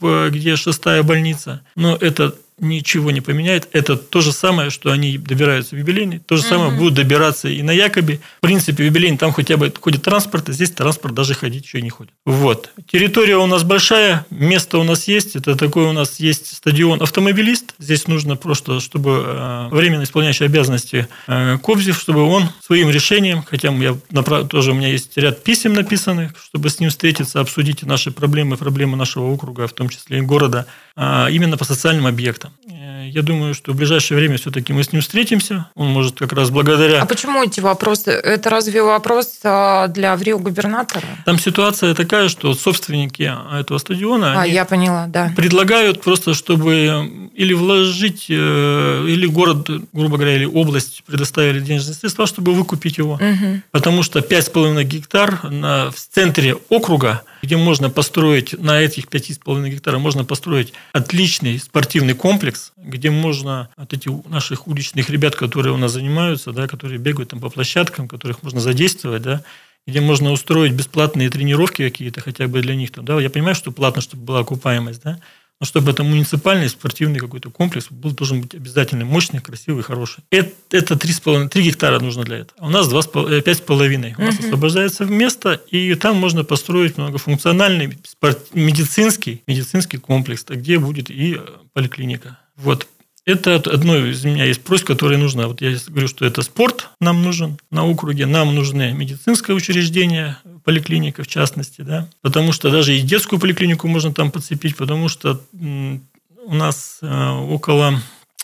где 0.00 0.56
шестая 0.56 1.02
больница, 1.02 1.62
но 1.74 1.96
это 1.96 2.34
ничего 2.58 3.10
не 3.10 3.20
поменяет. 3.20 3.68
Это 3.72 3.96
то 3.96 4.20
же 4.20 4.32
самое, 4.32 4.70
что 4.70 4.90
они 4.90 5.18
добираются 5.18 5.76
в 5.76 5.78
юбилейный, 5.78 6.20
то 6.20 6.36
же 6.36 6.42
самое 6.42 6.70
угу. 6.70 6.78
будут 6.78 6.94
добираться 6.94 7.48
и 7.48 7.62
на 7.62 7.70
Якобе. 7.70 8.20
В 8.38 8.40
принципе, 8.40 8.82
в 8.82 8.86
юбилейный 8.86 9.18
там 9.18 9.32
хотя 9.32 9.56
бы 9.56 9.72
ходит 9.78 10.02
транспорт, 10.02 10.48
а 10.48 10.52
здесь 10.52 10.70
транспорт 10.70 11.14
даже 11.14 11.34
ходить 11.34 11.64
еще 11.64 11.82
не 11.82 11.90
ходит. 11.90 12.12
Вот. 12.24 12.70
Территория 12.90 13.36
у 13.36 13.46
нас 13.46 13.62
большая, 13.62 14.24
место 14.30 14.78
у 14.78 14.84
нас 14.84 15.06
есть. 15.06 15.36
Это 15.36 15.56
такой 15.56 15.84
у 15.84 15.92
нас 15.92 16.18
есть 16.18 16.54
стадион 16.56 17.02
автомобилист. 17.02 17.74
Здесь 17.78 18.06
нужно 18.06 18.36
просто, 18.36 18.80
чтобы 18.80 19.22
э, 19.26 19.68
временно 19.70 20.04
исполняющий 20.04 20.44
обязанности 20.44 21.08
э, 21.26 21.58
Кобзев, 21.58 21.98
чтобы 21.98 22.22
он 22.22 22.48
своим 22.64 22.90
решением, 22.90 23.42
хотя 23.42 23.72
я 23.72 23.96
тоже 24.44 24.72
у 24.72 24.74
меня 24.74 24.88
есть 24.88 25.16
ряд 25.16 25.42
писем 25.44 25.74
написанных, 25.74 26.32
чтобы 26.42 26.70
с 26.70 26.80
ним 26.80 26.90
встретиться, 26.90 27.40
обсудить 27.40 27.82
наши 27.82 28.10
проблемы, 28.10 28.56
проблемы 28.56 28.96
нашего 28.96 29.24
округа, 29.24 29.66
в 29.66 29.72
том 29.72 29.88
числе 29.88 30.18
и 30.18 30.20
города, 30.22 30.66
а, 30.94 31.28
именно 31.30 31.56
по 31.56 31.64
социальным 31.64 32.06
объектам. 32.06 32.45
Э, 32.70 33.08
я 33.08 33.22
думаю, 33.22 33.54
что 33.54 33.72
в 33.72 33.76
ближайшее 33.76 34.18
время 34.18 34.36
все-таки 34.36 34.72
мы 34.72 34.82
с 34.82 34.92
ним 34.92 35.02
встретимся. 35.02 35.66
Он 35.74 35.88
может 35.88 36.18
как 36.18 36.32
раз 36.32 36.50
благодаря... 36.50 37.02
А 37.02 37.06
почему 37.06 37.42
эти 37.42 37.60
вопросы? 37.60 38.10
Это 38.10 38.50
разве 38.50 38.82
вопрос 38.82 39.38
а, 39.44 39.88
для 39.88 40.16
врио 40.16 40.38
губернатора? 40.38 41.06
Там 41.24 41.38
ситуация 41.38 41.94
такая, 41.94 42.28
что 42.28 42.54
собственники 42.54 43.32
этого 43.52 43.78
стадиона... 43.78 44.42
А, 44.42 44.46
я 44.46 44.64
поняла, 44.64 45.06
да. 45.06 45.32
Предлагают 45.36 46.02
просто, 46.02 46.34
чтобы 46.34 47.30
или 47.34 47.52
вложить, 47.52 48.26
э, 48.28 49.04
или 49.08 49.26
город, 49.26 49.68
грубо 49.92 50.16
говоря, 50.16 50.36
или 50.36 50.44
область 50.44 51.02
предоставили 51.06 51.60
денежные 51.60 51.94
средства, 51.94 52.26
чтобы 52.26 52.54
выкупить 52.54 52.98
его. 52.98 53.14
Угу. 53.14 53.62
Потому 53.70 54.02
что 54.02 54.20
5,5 54.20 54.82
гектар 54.84 55.50
на, 55.50 55.90
в 55.90 55.96
центре 55.96 56.54
округа– 56.68 57.22
где 57.46 57.56
можно 57.56 57.90
построить, 57.90 58.60
на 58.60 58.80
этих 58.80 59.04
5,5 59.06 59.68
гектара 59.68 59.98
можно 59.98 60.24
построить 60.24 60.72
отличный 60.92 61.58
спортивный 61.58 62.14
комплекс, 62.14 62.35
где 62.76 63.10
можно 63.10 63.68
от 63.76 63.92
этих 63.92 64.12
наших 64.26 64.66
уличных 64.66 65.10
ребят, 65.10 65.36
которые 65.36 65.74
у 65.74 65.76
нас 65.76 65.92
занимаются, 65.92 66.52
да, 66.52 66.66
которые 66.66 66.98
бегают 66.98 67.30
там 67.30 67.40
по 67.40 67.50
площадкам, 67.50 68.08
которых 68.08 68.42
можно 68.42 68.60
задействовать, 68.60 69.22
да, 69.22 69.42
где 69.86 70.00
можно 70.00 70.32
устроить 70.32 70.72
бесплатные 70.72 71.30
тренировки 71.30 71.88
какие-то 71.88 72.20
хотя 72.20 72.48
бы 72.48 72.60
для 72.60 72.74
них. 72.74 72.92
Там, 72.92 73.04
да, 73.04 73.20
я 73.20 73.30
понимаю, 73.30 73.54
что 73.54 73.72
платно, 73.72 74.02
чтобы 74.02 74.24
была 74.24 74.40
окупаемость, 74.40 75.02
да, 75.02 75.18
но 75.60 75.66
чтобы 75.66 75.92
это 75.92 76.02
муниципальный 76.02 76.68
спортивный 76.68 77.18
какой-то 77.18 77.50
комплекс 77.50 77.86
был, 77.90 78.10
должен 78.10 78.42
быть 78.42 78.54
обязательно 78.54 79.04
мощный, 79.04 79.40
красивый, 79.40 79.82
хороший. 79.82 80.22
Это, 80.30 80.52
это 80.70 80.94
3,5, 80.94 81.48
3 81.48 81.62
гектара 81.62 81.98
нужно 81.98 82.24
для 82.24 82.38
этого. 82.38 82.58
А 82.60 82.66
у 82.66 82.70
нас 82.70 82.88
5,5. 82.88 84.04
Э, 84.10 84.14
у 84.18 84.22
нас 84.22 84.34
угу. 84.34 84.46
освобождается 84.46 85.04
место, 85.06 85.60
и 85.70 85.94
там 85.94 86.16
можно 86.16 86.44
построить 86.44 86.98
многофункциональный 86.98 87.96
спорт, 88.04 88.48
медицинский, 88.52 89.42
медицинский 89.46 89.96
комплекс, 89.96 90.44
где 90.46 90.78
будет 90.78 91.10
и 91.10 91.36
э, 91.36 91.46
поликлиника. 91.72 92.38
Вот. 92.56 92.86
Это 93.26 93.56
одно 93.56 93.96
из 93.96 94.24
меня 94.24 94.44
есть 94.44 94.62
просьб, 94.62 94.86
которые 94.86 95.18
нужно. 95.18 95.48
Вот 95.48 95.60
я 95.60 95.76
говорю, 95.88 96.06
что 96.06 96.24
это 96.24 96.42
спорт 96.42 96.90
нам 97.00 97.22
нужен 97.22 97.58
на 97.72 97.84
округе, 97.84 98.24
нам 98.24 98.54
нужны 98.54 98.92
медицинское 98.92 99.52
учреждение, 99.52 100.36
поликлиника 100.62 101.22
в 101.22 101.28
частности, 101.28 101.82
да, 101.82 102.08
потому 102.22 102.52
что 102.52 102.70
даже 102.70 102.96
и 102.96 103.00
детскую 103.00 103.38
поликлинику 103.40 103.88
можно 103.88 104.12
там 104.12 104.30
подцепить, 104.30 104.76
потому 104.76 105.08
что 105.08 105.40
у 105.52 106.54
нас 106.54 106.98
э, 107.02 107.28
около 107.30 108.00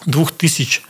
двух 0.07 0.33
тысяч 0.33 0.83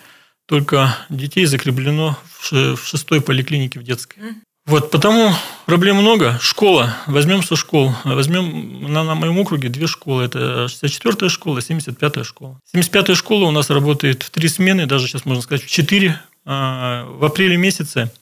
только 0.47 0.97
детей 1.09 1.45
закреплено 1.45 2.19
в 2.41 2.77
шестой 2.77 3.21
поликлинике 3.21 3.79
в 3.79 3.83
детской. 3.83 4.19
Вот, 4.67 4.91
потому 4.91 5.33
проблем 5.67 5.97
много. 5.97 6.39
Школа. 6.41 6.95
Возьмем 7.07 7.43
со 7.43 7.57
школ. 7.57 7.95
Возьмем 8.05 8.93
на, 8.93 9.03
на 9.03 9.15
моем 9.15 9.39
округе 9.39 9.69
две 9.69 9.87
школы. 9.87 10.25
Это 10.25 10.67
64-я 10.67 11.29
школа, 11.29 11.59
75-я 11.59 12.23
школа. 12.23 12.61
75-я 12.75 13.15
школа 13.15 13.47
у 13.47 13.51
нас 13.51 13.71
работает 13.71 14.23
в 14.23 14.31
три 14.31 14.49
смены, 14.49 14.87
даже 14.87 15.09
сейчас 15.09 15.25
можно 15.25 15.43
сказать 15.43 15.65
в 15.65 15.71
четыре. 15.71 16.21
А, 16.45 17.05
в 17.07 17.25
апреле 17.25 17.57
месяце 17.57 18.13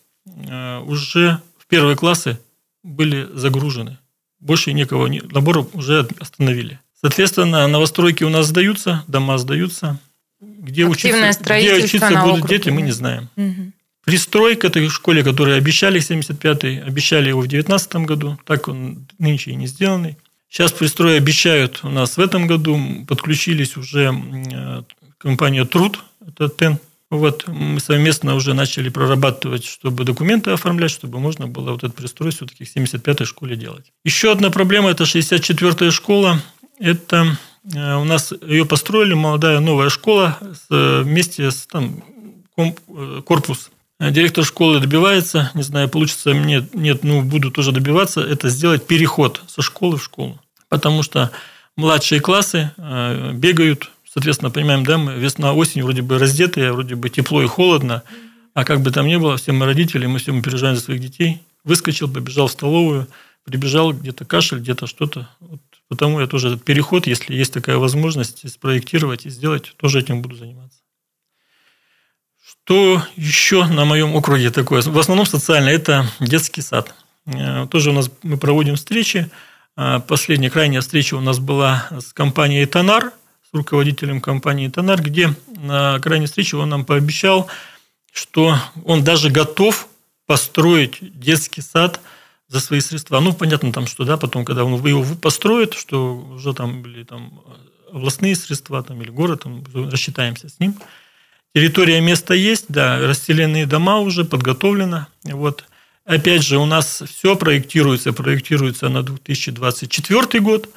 а, 0.49 0.81
уже 0.83 1.41
в 1.59 1.67
первые 1.67 1.97
классы 1.97 2.39
были 2.83 3.29
загружены. 3.35 3.99
Больше 4.41 4.73
никого, 4.73 5.09
набор 5.09 5.69
уже 5.75 6.09
остановили. 6.19 6.81
Соответственно, 6.99 7.67
новостройки 7.67 8.25
у 8.25 8.31
нас 8.31 8.47
сдаются, 8.47 9.05
дома 9.07 9.37
сдаются. 9.39 9.99
Где 10.41 10.87
Активное 10.87 11.31
учиться, 11.31 11.55
где 11.59 11.75
учиться 11.75 12.23
будут 12.23 12.47
дети, 12.47 12.71
мы 12.71 12.81
не 12.81 12.93
знаем. 12.93 13.29
Угу. 13.37 13.73
Пристройка 14.05 14.69
этой 14.69 14.89
школе, 14.89 15.23
которую 15.23 15.59
обещали 15.59 16.01
в 16.01 16.11
75-й, 16.11 16.83
обещали 16.83 17.29
его 17.29 17.41
в 17.43 17.49
19 17.49 17.97
году, 17.97 18.39
так 18.45 18.69
он 18.69 19.07
нынче 19.19 19.51
и 19.51 19.57
не 19.57 19.67
сделанный. 19.67 20.17
Сейчас 20.49 20.73
пристрой 20.73 21.19
обещают 21.19 21.81
у 21.83 21.91
нас 21.91 22.17
в 22.17 22.21
этом 22.21 22.47
году, 22.47 22.79
подключились 23.07 23.77
уже 23.77 24.13
э, 24.13 24.83
компания 25.19 25.65
«Труд», 25.65 26.01
это 26.27 26.49
ТЭН. 26.49 26.79
Вот 27.11 27.47
мы 27.47 27.79
совместно 27.81 28.35
уже 28.37 28.55
начали 28.55 28.89
прорабатывать, 28.89 29.65
чтобы 29.65 30.05
документы 30.05 30.53
оформлять, 30.53 30.93
чтобы 30.93 31.19
можно 31.21 31.47
было 31.47 31.73
вот 31.73 31.85
этот 31.85 31.95
пристрой 31.95 32.31
все-таки 32.31 32.65
в 32.65 32.75
75-й 32.75 33.27
школе 33.27 33.57
делать. 33.57 33.93
Еще 34.05 34.33
одна 34.33 34.51
проблема– 34.51 34.91
это 34.91 35.05
64-я 35.05 35.91
школа. 35.91 36.41
Это 36.79 37.37
э, 37.73 37.95
у 37.97 38.05
нас 38.05 38.33
ее 38.43 38.65
построили, 38.65 39.13
молодая 39.13 39.61
новая 39.61 39.91
школа 39.91 40.39
вместе 40.71 41.51
с 41.51 41.67
там, 41.67 42.03
э, 42.57 43.23
корпус 43.25 43.71
Директор 44.01 44.43
школы 44.47 44.81
добивается, 44.81 45.51
не 45.53 45.63
знаю, 45.63 45.91
получится 45.91 46.33
мне, 46.33 46.67
нет, 46.73 47.05
ну, 47.05 47.21
буду 47.21 47.51
тоже 47.51 47.71
добиваться, 47.71 48.23
это 48.23 48.49
сделать 48.49 48.87
переход 48.87 49.43
со 49.47 49.61
школы 49.61 49.99
в 49.99 50.03
школу. 50.03 50.41
Потому 50.71 51.03
что 51.03 51.31
младшие 51.77 52.23
классы 52.23 52.73
э, 52.79 53.33
бегают, 53.35 53.91
соответственно, 54.11 54.51
понимаем, 54.51 54.85
да, 54.85 54.97
мы 54.97 55.13
весна, 55.17 55.53
осень 55.53 55.83
вроде 55.83 56.01
бы 56.01 56.19
раздетые, 56.19 56.73
вроде 56.73 56.95
бы 56.95 57.11
тепло 57.11 57.43
и 57.43 57.47
холодно, 57.47 58.03
а 58.55 58.65
как 58.65 58.81
бы 58.81 58.91
там 58.91 59.07
ни 59.07 59.17
было, 59.17 59.37
все 59.37 59.53
мы 59.53 59.67
родители, 59.67 60.07
мы 60.07 60.19
все 60.19 60.33
мы 60.33 60.41
переживаем 60.41 60.77
за 60.77 60.83
своих 60.83 61.01
детей. 61.03 61.43
Выскочил, 61.65 62.11
побежал 62.11 62.47
в 62.47 62.53
столовую, 62.53 63.07
прибежал, 63.45 63.93
где-то 63.93 64.25
кашель, 64.25 64.61
где-то 64.61 64.87
что-то. 64.87 65.29
Вот 65.41 65.61
потому 65.89 66.21
я 66.21 66.27
тоже 66.27 66.49
этот 66.49 66.65
переход, 66.65 67.07
если 67.07 67.35
есть 67.35 67.53
такая 67.53 67.77
возможность, 67.77 68.51
спроектировать 68.51 69.27
и 69.27 69.31
сделать, 69.31 69.75
тоже 69.77 70.01
этим 70.01 70.23
буду 70.23 70.37
заниматься. 70.37 70.80
Что 72.71 73.03
еще 73.17 73.67
на 73.67 73.85
моем 73.85 74.15
округе 74.15 74.53
такое? 74.53 74.81
В 74.81 74.97
основном 74.97 75.27
социально 75.27 75.71
это 75.71 76.07
детский 76.21 76.61
сад. 76.63 76.95
Э, 77.27 77.67
тоже 77.69 77.91
у 77.91 77.93
нас 77.93 78.09
мы 78.23 78.37
проводим 78.37 78.77
встречи. 78.77 79.29
Э, 79.77 79.99
последняя 80.07 80.51
крайняя 80.51 80.81
встреча 80.81 81.17
у 81.17 81.21
нас 81.21 81.41
была 81.41 81.89
с 81.91 82.13
компанией 82.13 82.67
«Тонар», 82.67 83.11
с 83.51 83.53
руководителем 83.53 84.21
компании 84.21 84.69
«Тонар», 84.69 85.03
где 85.03 85.35
на 85.49 85.99
крайней 85.99 86.27
встрече 86.27 86.59
он 86.59 86.69
нам 86.69 86.85
пообещал, 86.85 87.49
что 88.13 88.55
он 88.85 89.03
даже 89.03 89.31
готов 89.31 89.89
построить 90.27 90.99
детский 91.01 91.63
сад 91.63 91.99
за 92.47 92.61
свои 92.61 92.79
средства. 92.79 93.19
Ну, 93.19 93.33
понятно 93.33 93.73
там, 93.73 93.89
что 93.89 94.05
да, 94.05 94.17
потом, 94.17 94.45
когда 94.45 94.65
он 94.65 94.75
его 94.87 95.05
построит, 95.17 95.75
что 95.75 96.15
уже 96.15 96.55
там 96.55 96.83
были 96.83 97.03
там 97.03 97.43
областные 97.93 98.37
средства 98.37 98.81
там, 98.85 99.03
или 99.03 99.11
город, 99.11 99.43
там, 99.43 99.65
рассчитаемся 99.91 100.49
с 100.49 100.61
ним– 100.61 100.77
Территория 101.55 102.01
места 102.01 102.35
есть, 102.35 102.67
да, 102.69 102.99
расселенные 103.01 103.67
дома 103.67 103.99
уже 103.99 104.25
подготовлено. 104.25 105.09
Вот. 105.25 105.65
Опять 106.05 106.43
же, 106.43 106.59
у 106.59 106.65
нас 106.65 107.03
все 107.07 107.37
проектируется, 107.37 108.13
проектируется 108.13 108.89
на 108.89 109.03
2024 109.03 110.41
год, 110.41 110.69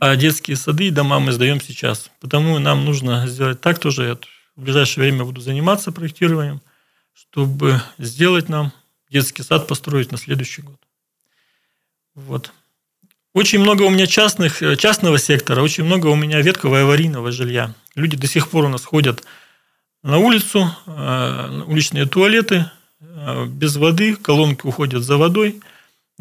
а 0.00 0.14
детские 0.14 0.56
сады 0.56 0.88
и 0.88 0.90
дома 0.90 1.18
мы 1.18 1.32
сдаем 1.32 1.60
сейчас. 1.60 2.10
Потому 2.20 2.58
нам 2.60 2.84
нужно 2.84 3.26
сделать 3.26 3.60
так 3.60 3.80
тоже, 3.80 4.04
я 4.04 4.18
в 4.54 4.62
ближайшее 4.62 5.04
время 5.04 5.24
буду 5.24 5.40
заниматься 5.40 5.90
проектированием, 5.90 6.60
чтобы 7.12 7.82
сделать 7.98 8.48
нам 8.48 8.72
детский 9.10 9.42
сад 9.42 9.66
построить 9.66 10.12
на 10.12 10.18
следующий 10.18 10.62
год. 10.62 10.78
Вот. 12.14 12.52
Очень 13.34 13.58
много 13.58 13.82
у 13.82 13.90
меня 13.90 14.06
частных, 14.06 14.62
частного 14.78 15.18
сектора, 15.18 15.62
очень 15.62 15.84
много 15.84 16.06
у 16.06 16.16
меня 16.16 16.40
веткового 16.40 16.82
аварийного 16.82 17.32
жилья. 17.32 17.74
Люди 17.94 18.16
до 18.16 18.26
сих 18.26 18.48
пор 18.48 18.64
у 18.64 18.68
нас 18.68 18.84
ходят 18.84 19.24
на 20.06 20.18
улицу, 20.18 20.70
э, 20.86 21.62
уличные 21.66 22.06
туалеты, 22.06 22.70
э, 23.00 23.46
без 23.46 23.76
воды, 23.76 24.16
колонки 24.16 24.66
уходят 24.66 25.02
за 25.02 25.16
водой, 25.16 25.60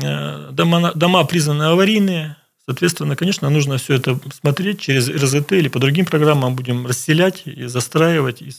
э, 0.02 0.50
дома, 0.52 0.91
дома 0.93 1.24
признаны 1.24 1.63
аварийные, 1.63 2.36
Соответственно, 2.67 3.15
конечно, 3.15 3.48
нужно 3.52 3.78
все 3.78 3.93
это 3.93 4.19
смотреть 4.34 4.80
через 4.80 5.08
РЗТ 5.08 5.52
или 5.52 5.67
по 5.67 5.78
другим 5.78 6.06
программам 6.06 6.56
будем 6.56 6.88
расселять 6.88 7.43
и 7.45 7.65
застраивать, 7.65 8.41
и 8.41 8.52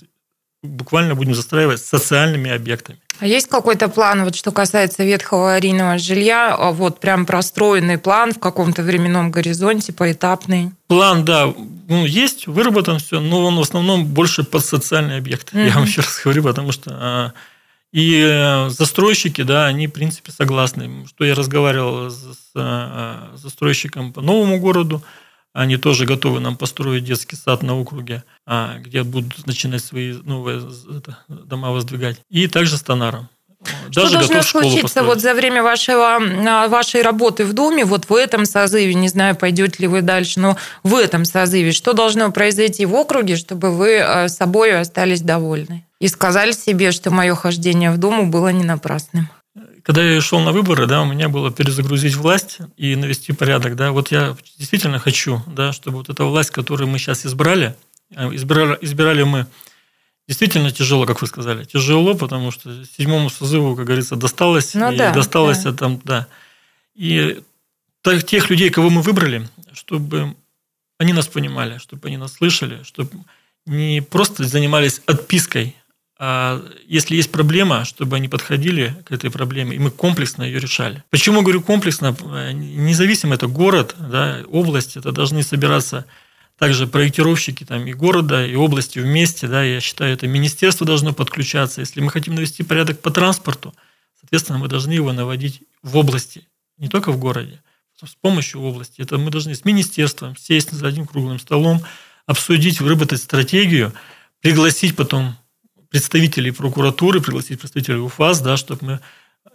буквально 0.62 1.16
будем 1.16 1.34
застраивать 1.34 1.80
социальными 1.80 2.50
объектами. 2.52 3.00
А 3.18 3.26
есть 3.26 3.48
какой-то 3.48 3.88
план, 3.88 4.24
вот 4.24 4.36
что 4.36 4.52
касается 4.52 5.02
ветхого 5.02 5.50
аварийного 5.50 5.98
жилья, 5.98 6.54
а 6.54 6.70
вот 6.70 7.00
прям 7.00 7.26
простроенный 7.26 7.98
план 7.98 8.32
в 8.32 8.38
каком-то 8.38 8.82
временном 8.82 9.32
горизонте, 9.32 9.92
поэтапный? 9.92 10.70
План, 10.86 11.24
да, 11.24 11.52
ну, 11.88 12.04
есть, 12.04 12.46
выработан 12.46 12.98
все, 12.98 13.20
но 13.20 13.44
он 13.44 13.56
в 13.56 13.60
основном 13.60 14.06
больше 14.06 14.44
под 14.44 14.64
социальный 14.64 15.18
объект, 15.18 15.52
mm-hmm. 15.52 15.66
я 15.66 15.74
вам 15.74 15.84
еще 15.84 16.00
раз 16.00 16.20
говорю, 16.22 16.42
потому 16.42 16.72
что 16.72 16.90
а, 16.92 17.32
и 17.92 18.20
э, 18.20 18.68
застройщики, 18.68 19.42
да, 19.42 19.66
они, 19.66 19.86
в 19.86 19.92
принципе, 19.92 20.30
согласны. 20.30 21.06
Что 21.06 21.24
я 21.24 21.34
разговаривал 21.34 22.10
с 22.10 22.50
а, 22.54 23.32
застройщиком 23.36 24.12
по 24.12 24.20
новому 24.20 24.60
городу, 24.60 25.02
они 25.52 25.78
тоже 25.78 26.04
готовы 26.04 26.40
нам 26.40 26.56
построить 26.56 27.04
детский 27.04 27.36
сад 27.36 27.62
на 27.62 27.74
округе, 27.74 28.24
а, 28.44 28.78
где 28.78 29.02
будут 29.02 29.46
начинать 29.46 29.82
свои 29.82 30.12
новые 30.12 30.62
дома 31.28 31.70
воздвигать. 31.70 32.20
И 32.28 32.46
также 32.48 32.76
с 32.76 32.82
Тонаром. 32.82 33.30
Даже 33.92 34.08
что 34.08 34.18
должно 34.18 34.42
случиться 34.42 35.02
вот 35.02 35.20
за 35.20 35.34
время 35.34 35.62
вашего, 35.62 36.16
а, 36.16 36.68
вашей 36.68 37.02
работы 37.02 37.44
в 37.44 37.52
Думе, 37.52 37.84
вот 37.84 38.08
в 38.08 38.14
этом 38.14 38.44
созыве, 38.44 38.94
не 38.94 39.08
знаю, 39.08 39.36
пойдете 39.36 39.76
ли 39.78 39.86
вы 39.86 40.02
дальше, 40.02 40.40
но 40.40 40.56
в 40.82 40.94
этом 40.94 41.24
созыве, 41.24 41.72
что 41.72 41.92
должно 41.92 42.30
произойти 42.32 42.86
в 42.86 42.94
округе, 42.94 43.36
чтобы 43.36 43.70
вы 43.70 43.98
а, 43.98 44.28
собой 44.28 44.78
остались 44.78 45.20
довольны? 45.20 45.84
И 46.00 46.08
сказали 46.08 46.52
себе, 46.52 46.92
что 46.92 47.10
мое 47.10 47.34
хождение 47.34 47.90
в 47.90 47.98
Думу 47.98 48.26
было 48.26 48.48
не 48.48 48.64
напрасным. 48.64 49.28
Когда 49.82 50.02
я 50.02 50.20
шел 50.20 50.40
на 50.40 50.52
выборы, 50.52 50.86
да, 50.86 51.02
у 51.02 51.04
меня 51.04 51.28
было 51.28 51.52
перезагрузить 51.52 52.16
власть 52.16 52.58
и 52.76 52.96
навести 52.96 53.32
порядок, 53.32 53.76
да. 53.76 53.92
Вот 53.92 54.10
я 54.10 54.36
действительно 54.58 54.98
хочу, 54.98 55.42
да, 55.46 55.72
чтобы 55.72 55.98
вот 55.98 56.08
эта 56.08 56.24
власть, 56.24 56.50
которую 56.50 56.88
мы 56.88 56.98
сейчас 56.98 57.24
избрали, 57.24 57.76
а, 58.14 58.34
избирали, 58.34 58.78
избирали 58.80 59.22
мы 59.22 59.46
действительно 60.28 60.70
тяжело, 60.70 61.06
как 61.06 61.20
вы 61.20 61.26
сказали, 61.26 61.64
тяжело, 61.64 62.14
потому 62.14 62.50
что 62.50 62.84
седьмому 62.84 63.30
созыву, 63.30 63.76
как 63.76 63.86
говорится, 63.86 64.16
досталось, 64.16 64.74
ну, 64.74 64.92
и 64.92 64.96
да, 64.96 65.12
досталось 65.12 65.62
да. 65.62 65.72
там, 65.72 66.00
да. 66.04 66.26
И 66.94 67.42
тех 68.26 68.50
людей, 68.50 68.70
кого 68.70 68.90
мы 68.90 69.02
выбрали, 69.02 69.48
чтобы 69.72 70.34
они 70.98 71.12
нас 71.12 71.26
понимали, 71.26 71.78
чтобы 71.78 72.08
они 72.08 72.16
нас 72.16 72.34
слышали, 72.34 72.82
чтобы 72.82 73.10
не 73.66 74.00
просто 74.00 74.44
занимались 74.44 75.02
отпиской 75.06 75.76
а 76.18 76.64
если 76.86 77.14
есть 77.14 77.30
проблема, 77.30 77.84
чтобы 77.84 78.16
они 78.16 78.28
подходили 78.28 78.96
к 79.04 79.12
этой 79.12 79.30
проблеме, 79.30 79.76
и 79.76 79.78
мы 79.78 79.90
комплексно 79.90 80.44
ее 80.44 80.58
решали. 80.58 81.04
Почему 81.10 81.42
говорю 81.42 81.60
комплексно? 81.60 82.16
Независимо 82.52 83.34
это 83.34 83.48
город, 83.48 83.94
да, 83.98 84.42
область, 84.50 84.96
это 84.96 85.12
должны 85.12 85.42
собираться 85.42 86.06
также 86.58 86.86
проектировщики 86.86 87.64
там, 87.64 87.86
и 87.86 87.92
города, 87.92 88.46
и 88.46 88.54
области 88.54 88.98
вместе. 88.98 89.46
Да, 89.46 89.62
я 89.62 89.80
считаю, 89.80 90.14
это 90.14 90.26
министерство 90.26 90.86
должно 90.86 91.12
подключаться. 91.12 91.80
Если 91.80 92.00
мы 92.00 92.10
хотим 92.10 92.34
навести 92.34 92.62
порядок 92.62 93.00
по 93.00 93.10
транспорту, 93.10 93.74
соответственно, 94.18 94.58
мы 94.58 94.68
должны 94.68 94.92
его 94.92 95.12
наводить 95.12 95.62
в 95.82 95.96
области, 95.96 96.48
не 96.78 96.88
только 96.88 97.12
в 97.12 97.18
городе, 97.18 97.60
с 98.04 98.14
помощью 98.14 98.60
области. 98.60 99.00
Это 99.00 99.16
мы 99.16 99.30
должны 99.30 99.54
с 99.54 99.64
министерством 99.64 100.36
сесть 100.36 100.70
за 100.72 100.86
одним 100.86 101.06
круглым 101.06 101.38
столом, 101.38 101.82
обсудить, 102.26 102.80
выработать 102.80 103.22
стратегию, 103.22 103.94
пригласить 104.42 104.96
потом 104.96 105.36
представителей 105.88 106.50
прокуратуры, 106.50 107.20
пригласить 107.20 107.60
представителей 107.60 107.98
УФАС, 107.98 108.40
да, 108.40 108.56
чтобы 108.56 108.86
мы 108.86 109.00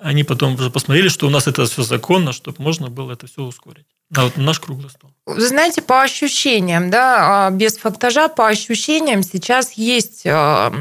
они 0.01 0.23
потом 0.23 0.55
уже 0.55 0.69
посмотрели, 0.69 1.09
что 1.09 1.27
у 1.27 1.29
нас 1.29 1.47
это 1.47 1.65
все 1.65 1.83
законно, 1.83 2.33
чтобы 2.33 2.61
можно 2.61 2.89
было 2.89 3.13
это 3.13 3.27
все 3.27 3.43
ускорить. 3.43 3.85
А 4.15 4.25
вот 4.25 4.37
наш 4.37 4.59
круглый 4.59 4.89
стол. 4.89 5.11
Вы 5.25 5.47
знаете, 5.47 5.81
по 5.81 6.01
ощущениям, 6.01 6.89
да, 6.89 7.47
а, 7.47 7.51
без 7.51 7.77
фактажа, 7.77 8.27
по 8.27 8.47
ощущениям 8.47 9.23
сейчас 9.23 9.73
есть 9.73 10.23
а, 10.25 10.73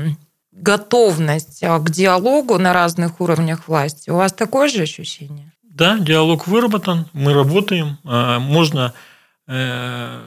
готовность 0.52 1.62
а, 1.62 1.78
к 1.78 1.90
диалогу 1.90 2.58
на 2.58 2.72
разных 2.72 3.20
уровнях 3.20 3.68
власти. 3.68 4.10
У 4.10 4.16
вас 4.16 4.32
такое 4.32 4.68
же 4.68 4.82
ощущение? 4.82 5.52
Да, 5.62 5.98
диалог 5.98 6.46
выработан, 6.46 7.06
мы 7.12 7.32
работаем, 7.32 7.98
можно 8.04 8.92
э, 9.46 10.20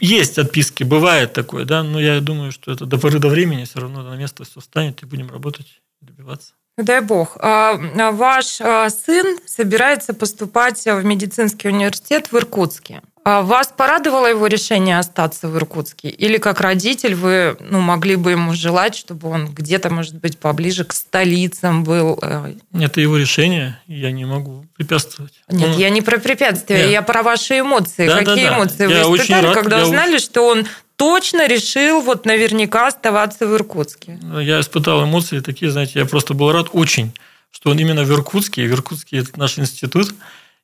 есть 0.00 0.38
отписки, 0.38 0.82
бывает 0.82 1.34
такое, 1.34 1.64
да, 1.64 1.84
но 1.84 2.00
я 2.00 2.20
думаю, 2.20 2.50
что 2.50 2.72
это 2.72 2.86
до 2.86 2.98
поры 2.98 3.20
до 3.20 3.28
времени 3.28 3.64
все 3.64 3.80
равно 3.80 4.02
на 4.02 4.16
место 4.16 4.44
все 4.44 4.60
встанет 4.60 5.02
и 5.02 5.06
будем 5.06 5.30
работать, 5.30 5.82
добиваться. 6.00 6.54
Дай 6.78 7.00
бог. 7.00 7.38
А, 7.40 7.78
а 7.98 8.10
ваш 8.12 8.60
а, 8.60 8.90
сын 8.90 9.38
собирается 9.46 10.12
поступать 10.12 10.84
в 10.84 11.04
медицинский 11.04 11.68
университет 11.68 12.30
в 12.30 12.36
Иркутске. 12.36 13.02
Вас 13.26 13.72
порадовало 13.76 14.28
его 14.28 14.46
решение 14.46 15.00
остаться 15.00 15.48
в 15.48 15.56
Иркутске? 15.56 16.08
Или 16.08 16.38
как 16.38 16.60
родитель 16.60 17.16
вы 17.16 17.56
ну, 17.58 17.80
могли 17.80 18.14
бы 18.14 18.30
ему 18.30 18.54
желать, 18.54 18.94
чтобы 18.94 19.28
он 19.28 19.48
где-то, 19.48 19.90
может 19.90 20.14
быть, 20.14 20.38
поближе 20.38 20.84
к 20.84 20.92
столицам 20.92 21.82
был? 21.82 22.22
Это 22.72 23.00
его 23.00 23.16
решение, 23.16 23.80
я 23.88 24.12
не 24.12 24.24
могу 24.24 24.64
препятствовать. 24.76 25.32
Нет, 25.50 25.70
он... 25.70 25.76
я 25.76 25.90
не 25.90 26.02
про 26.02 26.18
препятствия, 26.18 26.82
Нет. 26.82 26.90
я 26.90 27.02
про 27.02 27.24
ваши 27.24 27.58
эмоции. 27.58 28.06
Да, 28.06 28.18
Какие 28.18 28.44
да, 28.44 28.50
да. 28.50 28.56
эмоции 28.58 28.88
я 28.88 29.08
вы 29.08 29.16
испытали, 29.16 29.46
рад, 29.46 29.54
когда 29.56 29.78
я... 29.78 29.82
узнали, 29.82 30.18
что 30.18 30.46
он 30.46 30.64
точно 30.94 31.48
решил 31.48 32.02
вот 32.02 32.26
наверняка 32.26 32.86
оставаться 32.86 33.48
в 33.48 33.54
Иркутске? 33.56 34.20
Я 34.40 34.60
испытал 34.60 35.02
эмоции 35.02 35.40
такие, 35.40 35.72
знаете, 35.72 35.98
я 35.98 36.06
просто 36.06 36.34
был 36.34 36.52
рад 36.52 36.68
очень, 36.74 37.12
что 37.50 37.70
он 37.70 37.78
именно 37.80 38.04
в 38.04 38.10
Иркутске, 38.12 38.68
в 38.68 38.70
Иркутске 38.70 39.18
это 39.18 39.36
наш 39.36 39.58
институт, 39.58 40.14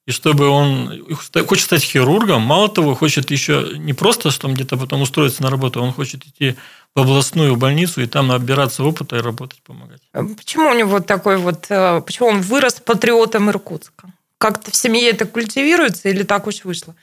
и 0.07 0.11
чтобы 0.11 0.49
он 0.49 1.07
хочет 1.47 1.65
стать 1.65 1.85
хирургом, 1.85 2.43
мало 2.43 2.69
того, 2.69 2.95
хочет 2.95 3.31
еще 3.31 3.75
не 3.77 3.93
просто, 3.93 4.31
что 4.31 4.49
он 4.49 4.55
где-то 4.55 4.77
потом 4.77 5.03
устроиться 5.03 5.43
на 5.43 5.51
работу, 5.51 5.81
он 5.81 5.93
хочет 5.93 6.27
идти 6.27 6.57
в 6.95 7.01
областную 7.01 7.57
больницу 7.57 8.03
и 8.03 8.07
там 8.07 8.27
набираться 8.27 8.83
опыта 8.83 9.17
и 9.17 9.21
работать, 9.21 9.63
помогать. 9.63 10.01
А 10.13 10.25
почему 10.25 10.71
у 10.71 10.75
него 10.75 11.01
такой 11.01 11.37
вот, 11.37 11.67
э, 11.69 12.03
почему 12.05 12.29
он 12.29 12.41
вырос 12.41 12.75
патриотом 12.75 13.49
Иркутска? 13.49 14.13
Как-то 14.39 14.73
в 14.73 14.77
семье 14.77 15.11
это 15.11 15.25
культивируется 15.25 16.09
или 16.09 16.25
так 16.25 16.49
уж 16.49 16.65
вышло? 16.65 16.97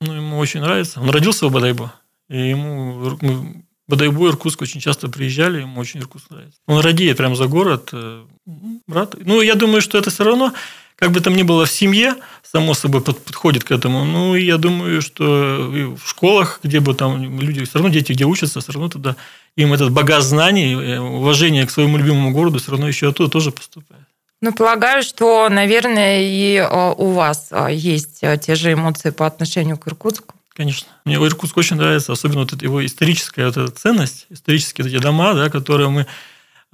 Ну, 0.00 0.14
ему 0.14 0.38
очень 0.38 0.60
нравится. 0.60 1.00
Он 1.00 1.10
родился 1.10 1.48
в 1.48 1.52
Бадайбо. 1.52 1.92
И 2.28 2.50
ему 2.50 3.18
мы 3.20 3.64
Бадайбу, 3.86 4.28
Иркутск 4.28 4.62
очень 4.62 4.80
часто 4.80 5.08
приезжали, 5.08 5.60
ему 5.60 5.80
очень 5.80 6.00
Иркутск 6.00 6.30
нравится. 6.30 6.60
Он 6.66 6.80
радеет 6.80 7.16
прямо 7.16 7.34
за 7.34 7.46
город, 7.46 7.90
э, 7.92 8.24
брат. 8.86 9.14
Ну, 9.18 9.42
я 9.42 9.56
думаю, 9.56 9.82
что 9.82 9.98
это 9.98 10.10
все 10.10 10.24
равно, 10.24 10.54
как 10.96 11.10
бы 11.10 11.20
там 11.20 11.34
ни 11.34 11.42
было 11.42 11.66
в 11.66 11.70
семье, 11.70 12.14
само 12.42 12.74
собой 12.74 13.00
подходит 13.00 13.64
к 13.64 13.72
этому. 13.72 14.04
Ну, 14.04 14.36
я 14.36 14.58
думаю, 14.58 15.02
что 15.02 15.24
в 16.00 16.08
школах, 16.08 16.60
где 16.62 16.80
бы 16.80 16.94
там 16.94 17.40
люди, 17.40 17.64
все 17.64 17.78
равно 17.78 17.92
дети, 17.92 18.12
где 18.12 18.24
учатся, 18.24 18.60
все 18.60 18.72
равно 18.72 18.88
туда 18.88 19.16
им 19.56 19.72
этот 19.72 19.92
багаж 19.92 20.22
знаний, 20.22 20.74
э, 20.74 20.98
уважение 20.98 21.66
к 21.66 21.70
своему 21.70 21.96
любимому 21.96 22.32
городу 22.32 22.58
все 22.58 22.70
равно 22.70 22.88
еще 22.88 23.08
оттуда 23.08 23.30
тоже 23.30 23.50
поступает. 23.50 24.02
Ну, 24.40 24.52
полагаю, 24.52 25.02
что, 25.02 25.48
наверное, 25.48 26.22
и 26.22 26.56
э, 26.56 26.94
у 26.96 27.10
вас 27.10 27.50
есть 27.70 28.20
те 28.40 28.54
же 28.54 28.72
эмоции 28.72 29.10
по 29.10 29.26
отношению 29.26 29.78
к 29.78 29.88
Иркутску. 29.88 30.34
Конечно. 30.54 30.86
Мне 31.04 31.16
Иркутск 31.16 31.56
очень 31.56 31.76
нравится, 31.76 32.12
особенно 32.12 32.40
вот 32.40 32.62
его 32.62 32.84
историческая 32.86 33.46
вот 33.46 33.56
эта 33.56 33.72
ценность, 33.72 34.26
исторические 34.30 34.86
эти 34.86 34.98
дома, 34.98 35.34
да, 35.34 35.50
которые 35.50 35.88
мы 35.88 36.06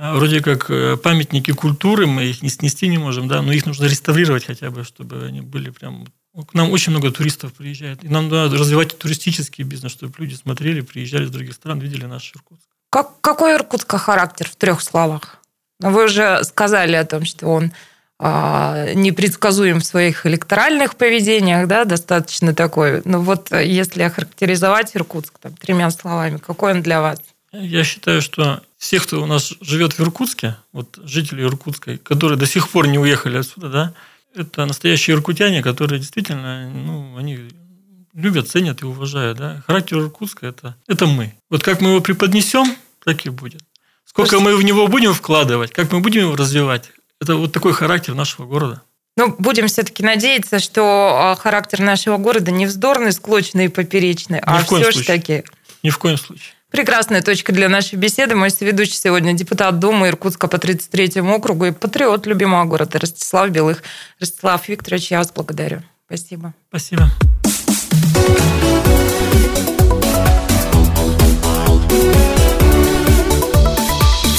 вроде 0.00 0.40
как 0.40 0.70
э, 0.70 0.96
памятники 0.96 1.52
культуры, 1.52 2.06
мы 2.06 2.24
их 2.24 2.42
не 2.42 2.48
снести 2.48 2.88
не 2.88 2.98
можем, 2.98 3.28
да, 3.28 3.42
но 3.42 3.52
их 3.52 3.66
нужно 3.66 3.84
реставрировать 3.84 4.46
хотя 4.46 4.70
бы, 4.70 4.84
чтобы 4.84 5.26
они 5.26 5.42
были 5.42 5.70
прям... 5.70 6.06
К 6.48 6.54
нам 6.54 6.70
очень 6.70 6.92
много 6.92 7.10
туристов 7.10 7.52
приезжает, 7.52 8.02
и 8.04 8.08
нам 8.08 8.28
надо 8.28 8.56
развивать 8.56 8.96
туристический 8.96 9.64
бизнес, 9.64 9.92
чтобы 9.92 10.14
люди 10.18 10.34
смотрели, 10.34 10.80
приезжали 10.80 11.24
из 11.24 11.30
других 11.30 11.54
стран, 11.54 11.80
видели 11.80 12.06
наш 12.06 12.32
Иркутск. 12.34 12.66
Как, 12.88 13.20
какой 13.20 13.56
Иркутска 13.56 13.98
характер 13.98 14.48
в 14.48 14.56
трех 14.56 14.80
словах? 14.80 15.42
Вы 15.80 16.04
уже 16.04 16.44
сказали 16.44 16.94
о 16.94 17.04
том, 17.04 17.24
что 17.24 17.48
он 17.48 17.72
а, 18.18 18.92
непредсказуем 18.94 19.80
в 19.80 19.84
своих 19.84 20.26
электоральных 20.26 20.96
поведениях, 20.96 21.66
да, 21.66 21.84
достаточно 21.84 22.54
такой. 22.54 23.02
Но 23.04 23.20
вот 23.20 23.50
э, 23.50 23.66
если 23.66 24.02
охарактеризовать 24.02 24.94
Иркутск 24.94 25.38
там, 25.38 25.54
тремя 25.54 25.90
словами, 25.90 26.36
какой 26.36 26.72
он 26.72 26.82
для 26.82 27.00
вас? 27.00 27.18
Я 27.52 27.82
считаю, 27.82 28.20
что 28.20 28.62
всех, 28.80 29.02
кто 29.02 29.22
у 29.22 29.26
нас 29.26 29.52
живет 29.60 29.92
в 29.92 30.00
Иркутске, 30.00 30.56
вот 30.72 30.98
жители 31.04 31.42
Иркутской, 31.42 31.98
которые 31.98 32.38
до 32.38 32.46
сих 32.46 32.70
пор 32.70 32.88
не 32.88 32.98
уехали 32.98 33.36
отсюда, 33.36 33.68
да, 33.68 33.94
это 34.34 34.64
настоящие 34.64 35.16
иркутяне, 35.16 35.62
которые 35.62 36.00
действительно, 36.00 36.70
ну, 36.70 37.16
они 37.16 37.50
любят, 38.14 38.48
ценят 38.48 38.80
и 38.80 38.86
уважают, 38.86 39.38
да. 39.38 39.62
Характер 39.66 39.98
Иркутска 39.98 40.46
это, 40.46 40.76
это 40.88 41.06
мы. 41.06 41.34
Вот 41.50 41.62
как 41.62 41.80
мы 41.80 41.90
его 41.90 42.00
преподнесем, 42.00 42.74
так 43.04 43.26
и 43.26 43.28
будет. 43.28 43.62
Сколько 44.06 44.30
Слушайте, 44.30 44.50
мы 44.50 44.56
в 44.56 44.62
него 44.62 44.86
будем 44.88 45.12
вкладывать, 45.12 45.72
как 45.72 45.92
мы 45.92 46.00
будем 46.00 46.22
его 46.22 46.36
развивать, 46.36 46.90
это 47.20 47.36
вот 47.36 47.52
такой 47.52 47.74
характер 47.74 48.14
нашего 48.14 48.46
города. 48.46 48.82
Ну, 49.16 49.34
будем 49.38 49.66
все-таки 49.66 50.02
надеяться, 50.02 50.58
что 50.58 50.82
а, 51.20 51.36
характер 51.36 51.80
нашего 51.80 52.16
города 52.16 52.50
не 52.50 52.64
вздорный, 52.64 53.12
склочный 53.12 53.66
и 53.66 53.68
поперечный, 53.68 54.38
Ни 54.38 54.42
а 54.46 54.62
все 54.62 54.90
же 54.90 55.04
таки... 55.04 55.44
Ни 55.82 55.90
в 55.90 55.98
коем 55.98 56.16
случае. 56.16 56.54
Прекрасная 56.70 57.20
точка 57.20 57.52
для 57.52 57.68
нашей 57.68 57.96
беседы. 57.96 58.36
Мой 58.36 58.50
соведущий 58.50 58.94
сегодня 58.94 59.32
депутат 59.32 59.78
Думы 59.80 60.08
Иркутска 60.08 60.46
по 60.46 60.56
33-му 60.56 61.34
округу 61.34 61.66
и 61.66 61.72
патриот 61.72 62.26
любимого 62.26 62.64
города 62.64 62.98
Ростислав 62.98 63.50
Белых. 63.50 63.82
Ростислав 64.20 64.68
Викторович, 64.68 65.10
я 65.10 65.18
вас 65.18 65.32
благодарю. 65.32 65.82
Спасибо. 66.06 66.54
Спасибо. 66.68 67.10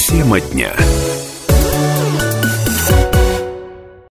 Тема 0.08 0.40
дня. 0.40 0.72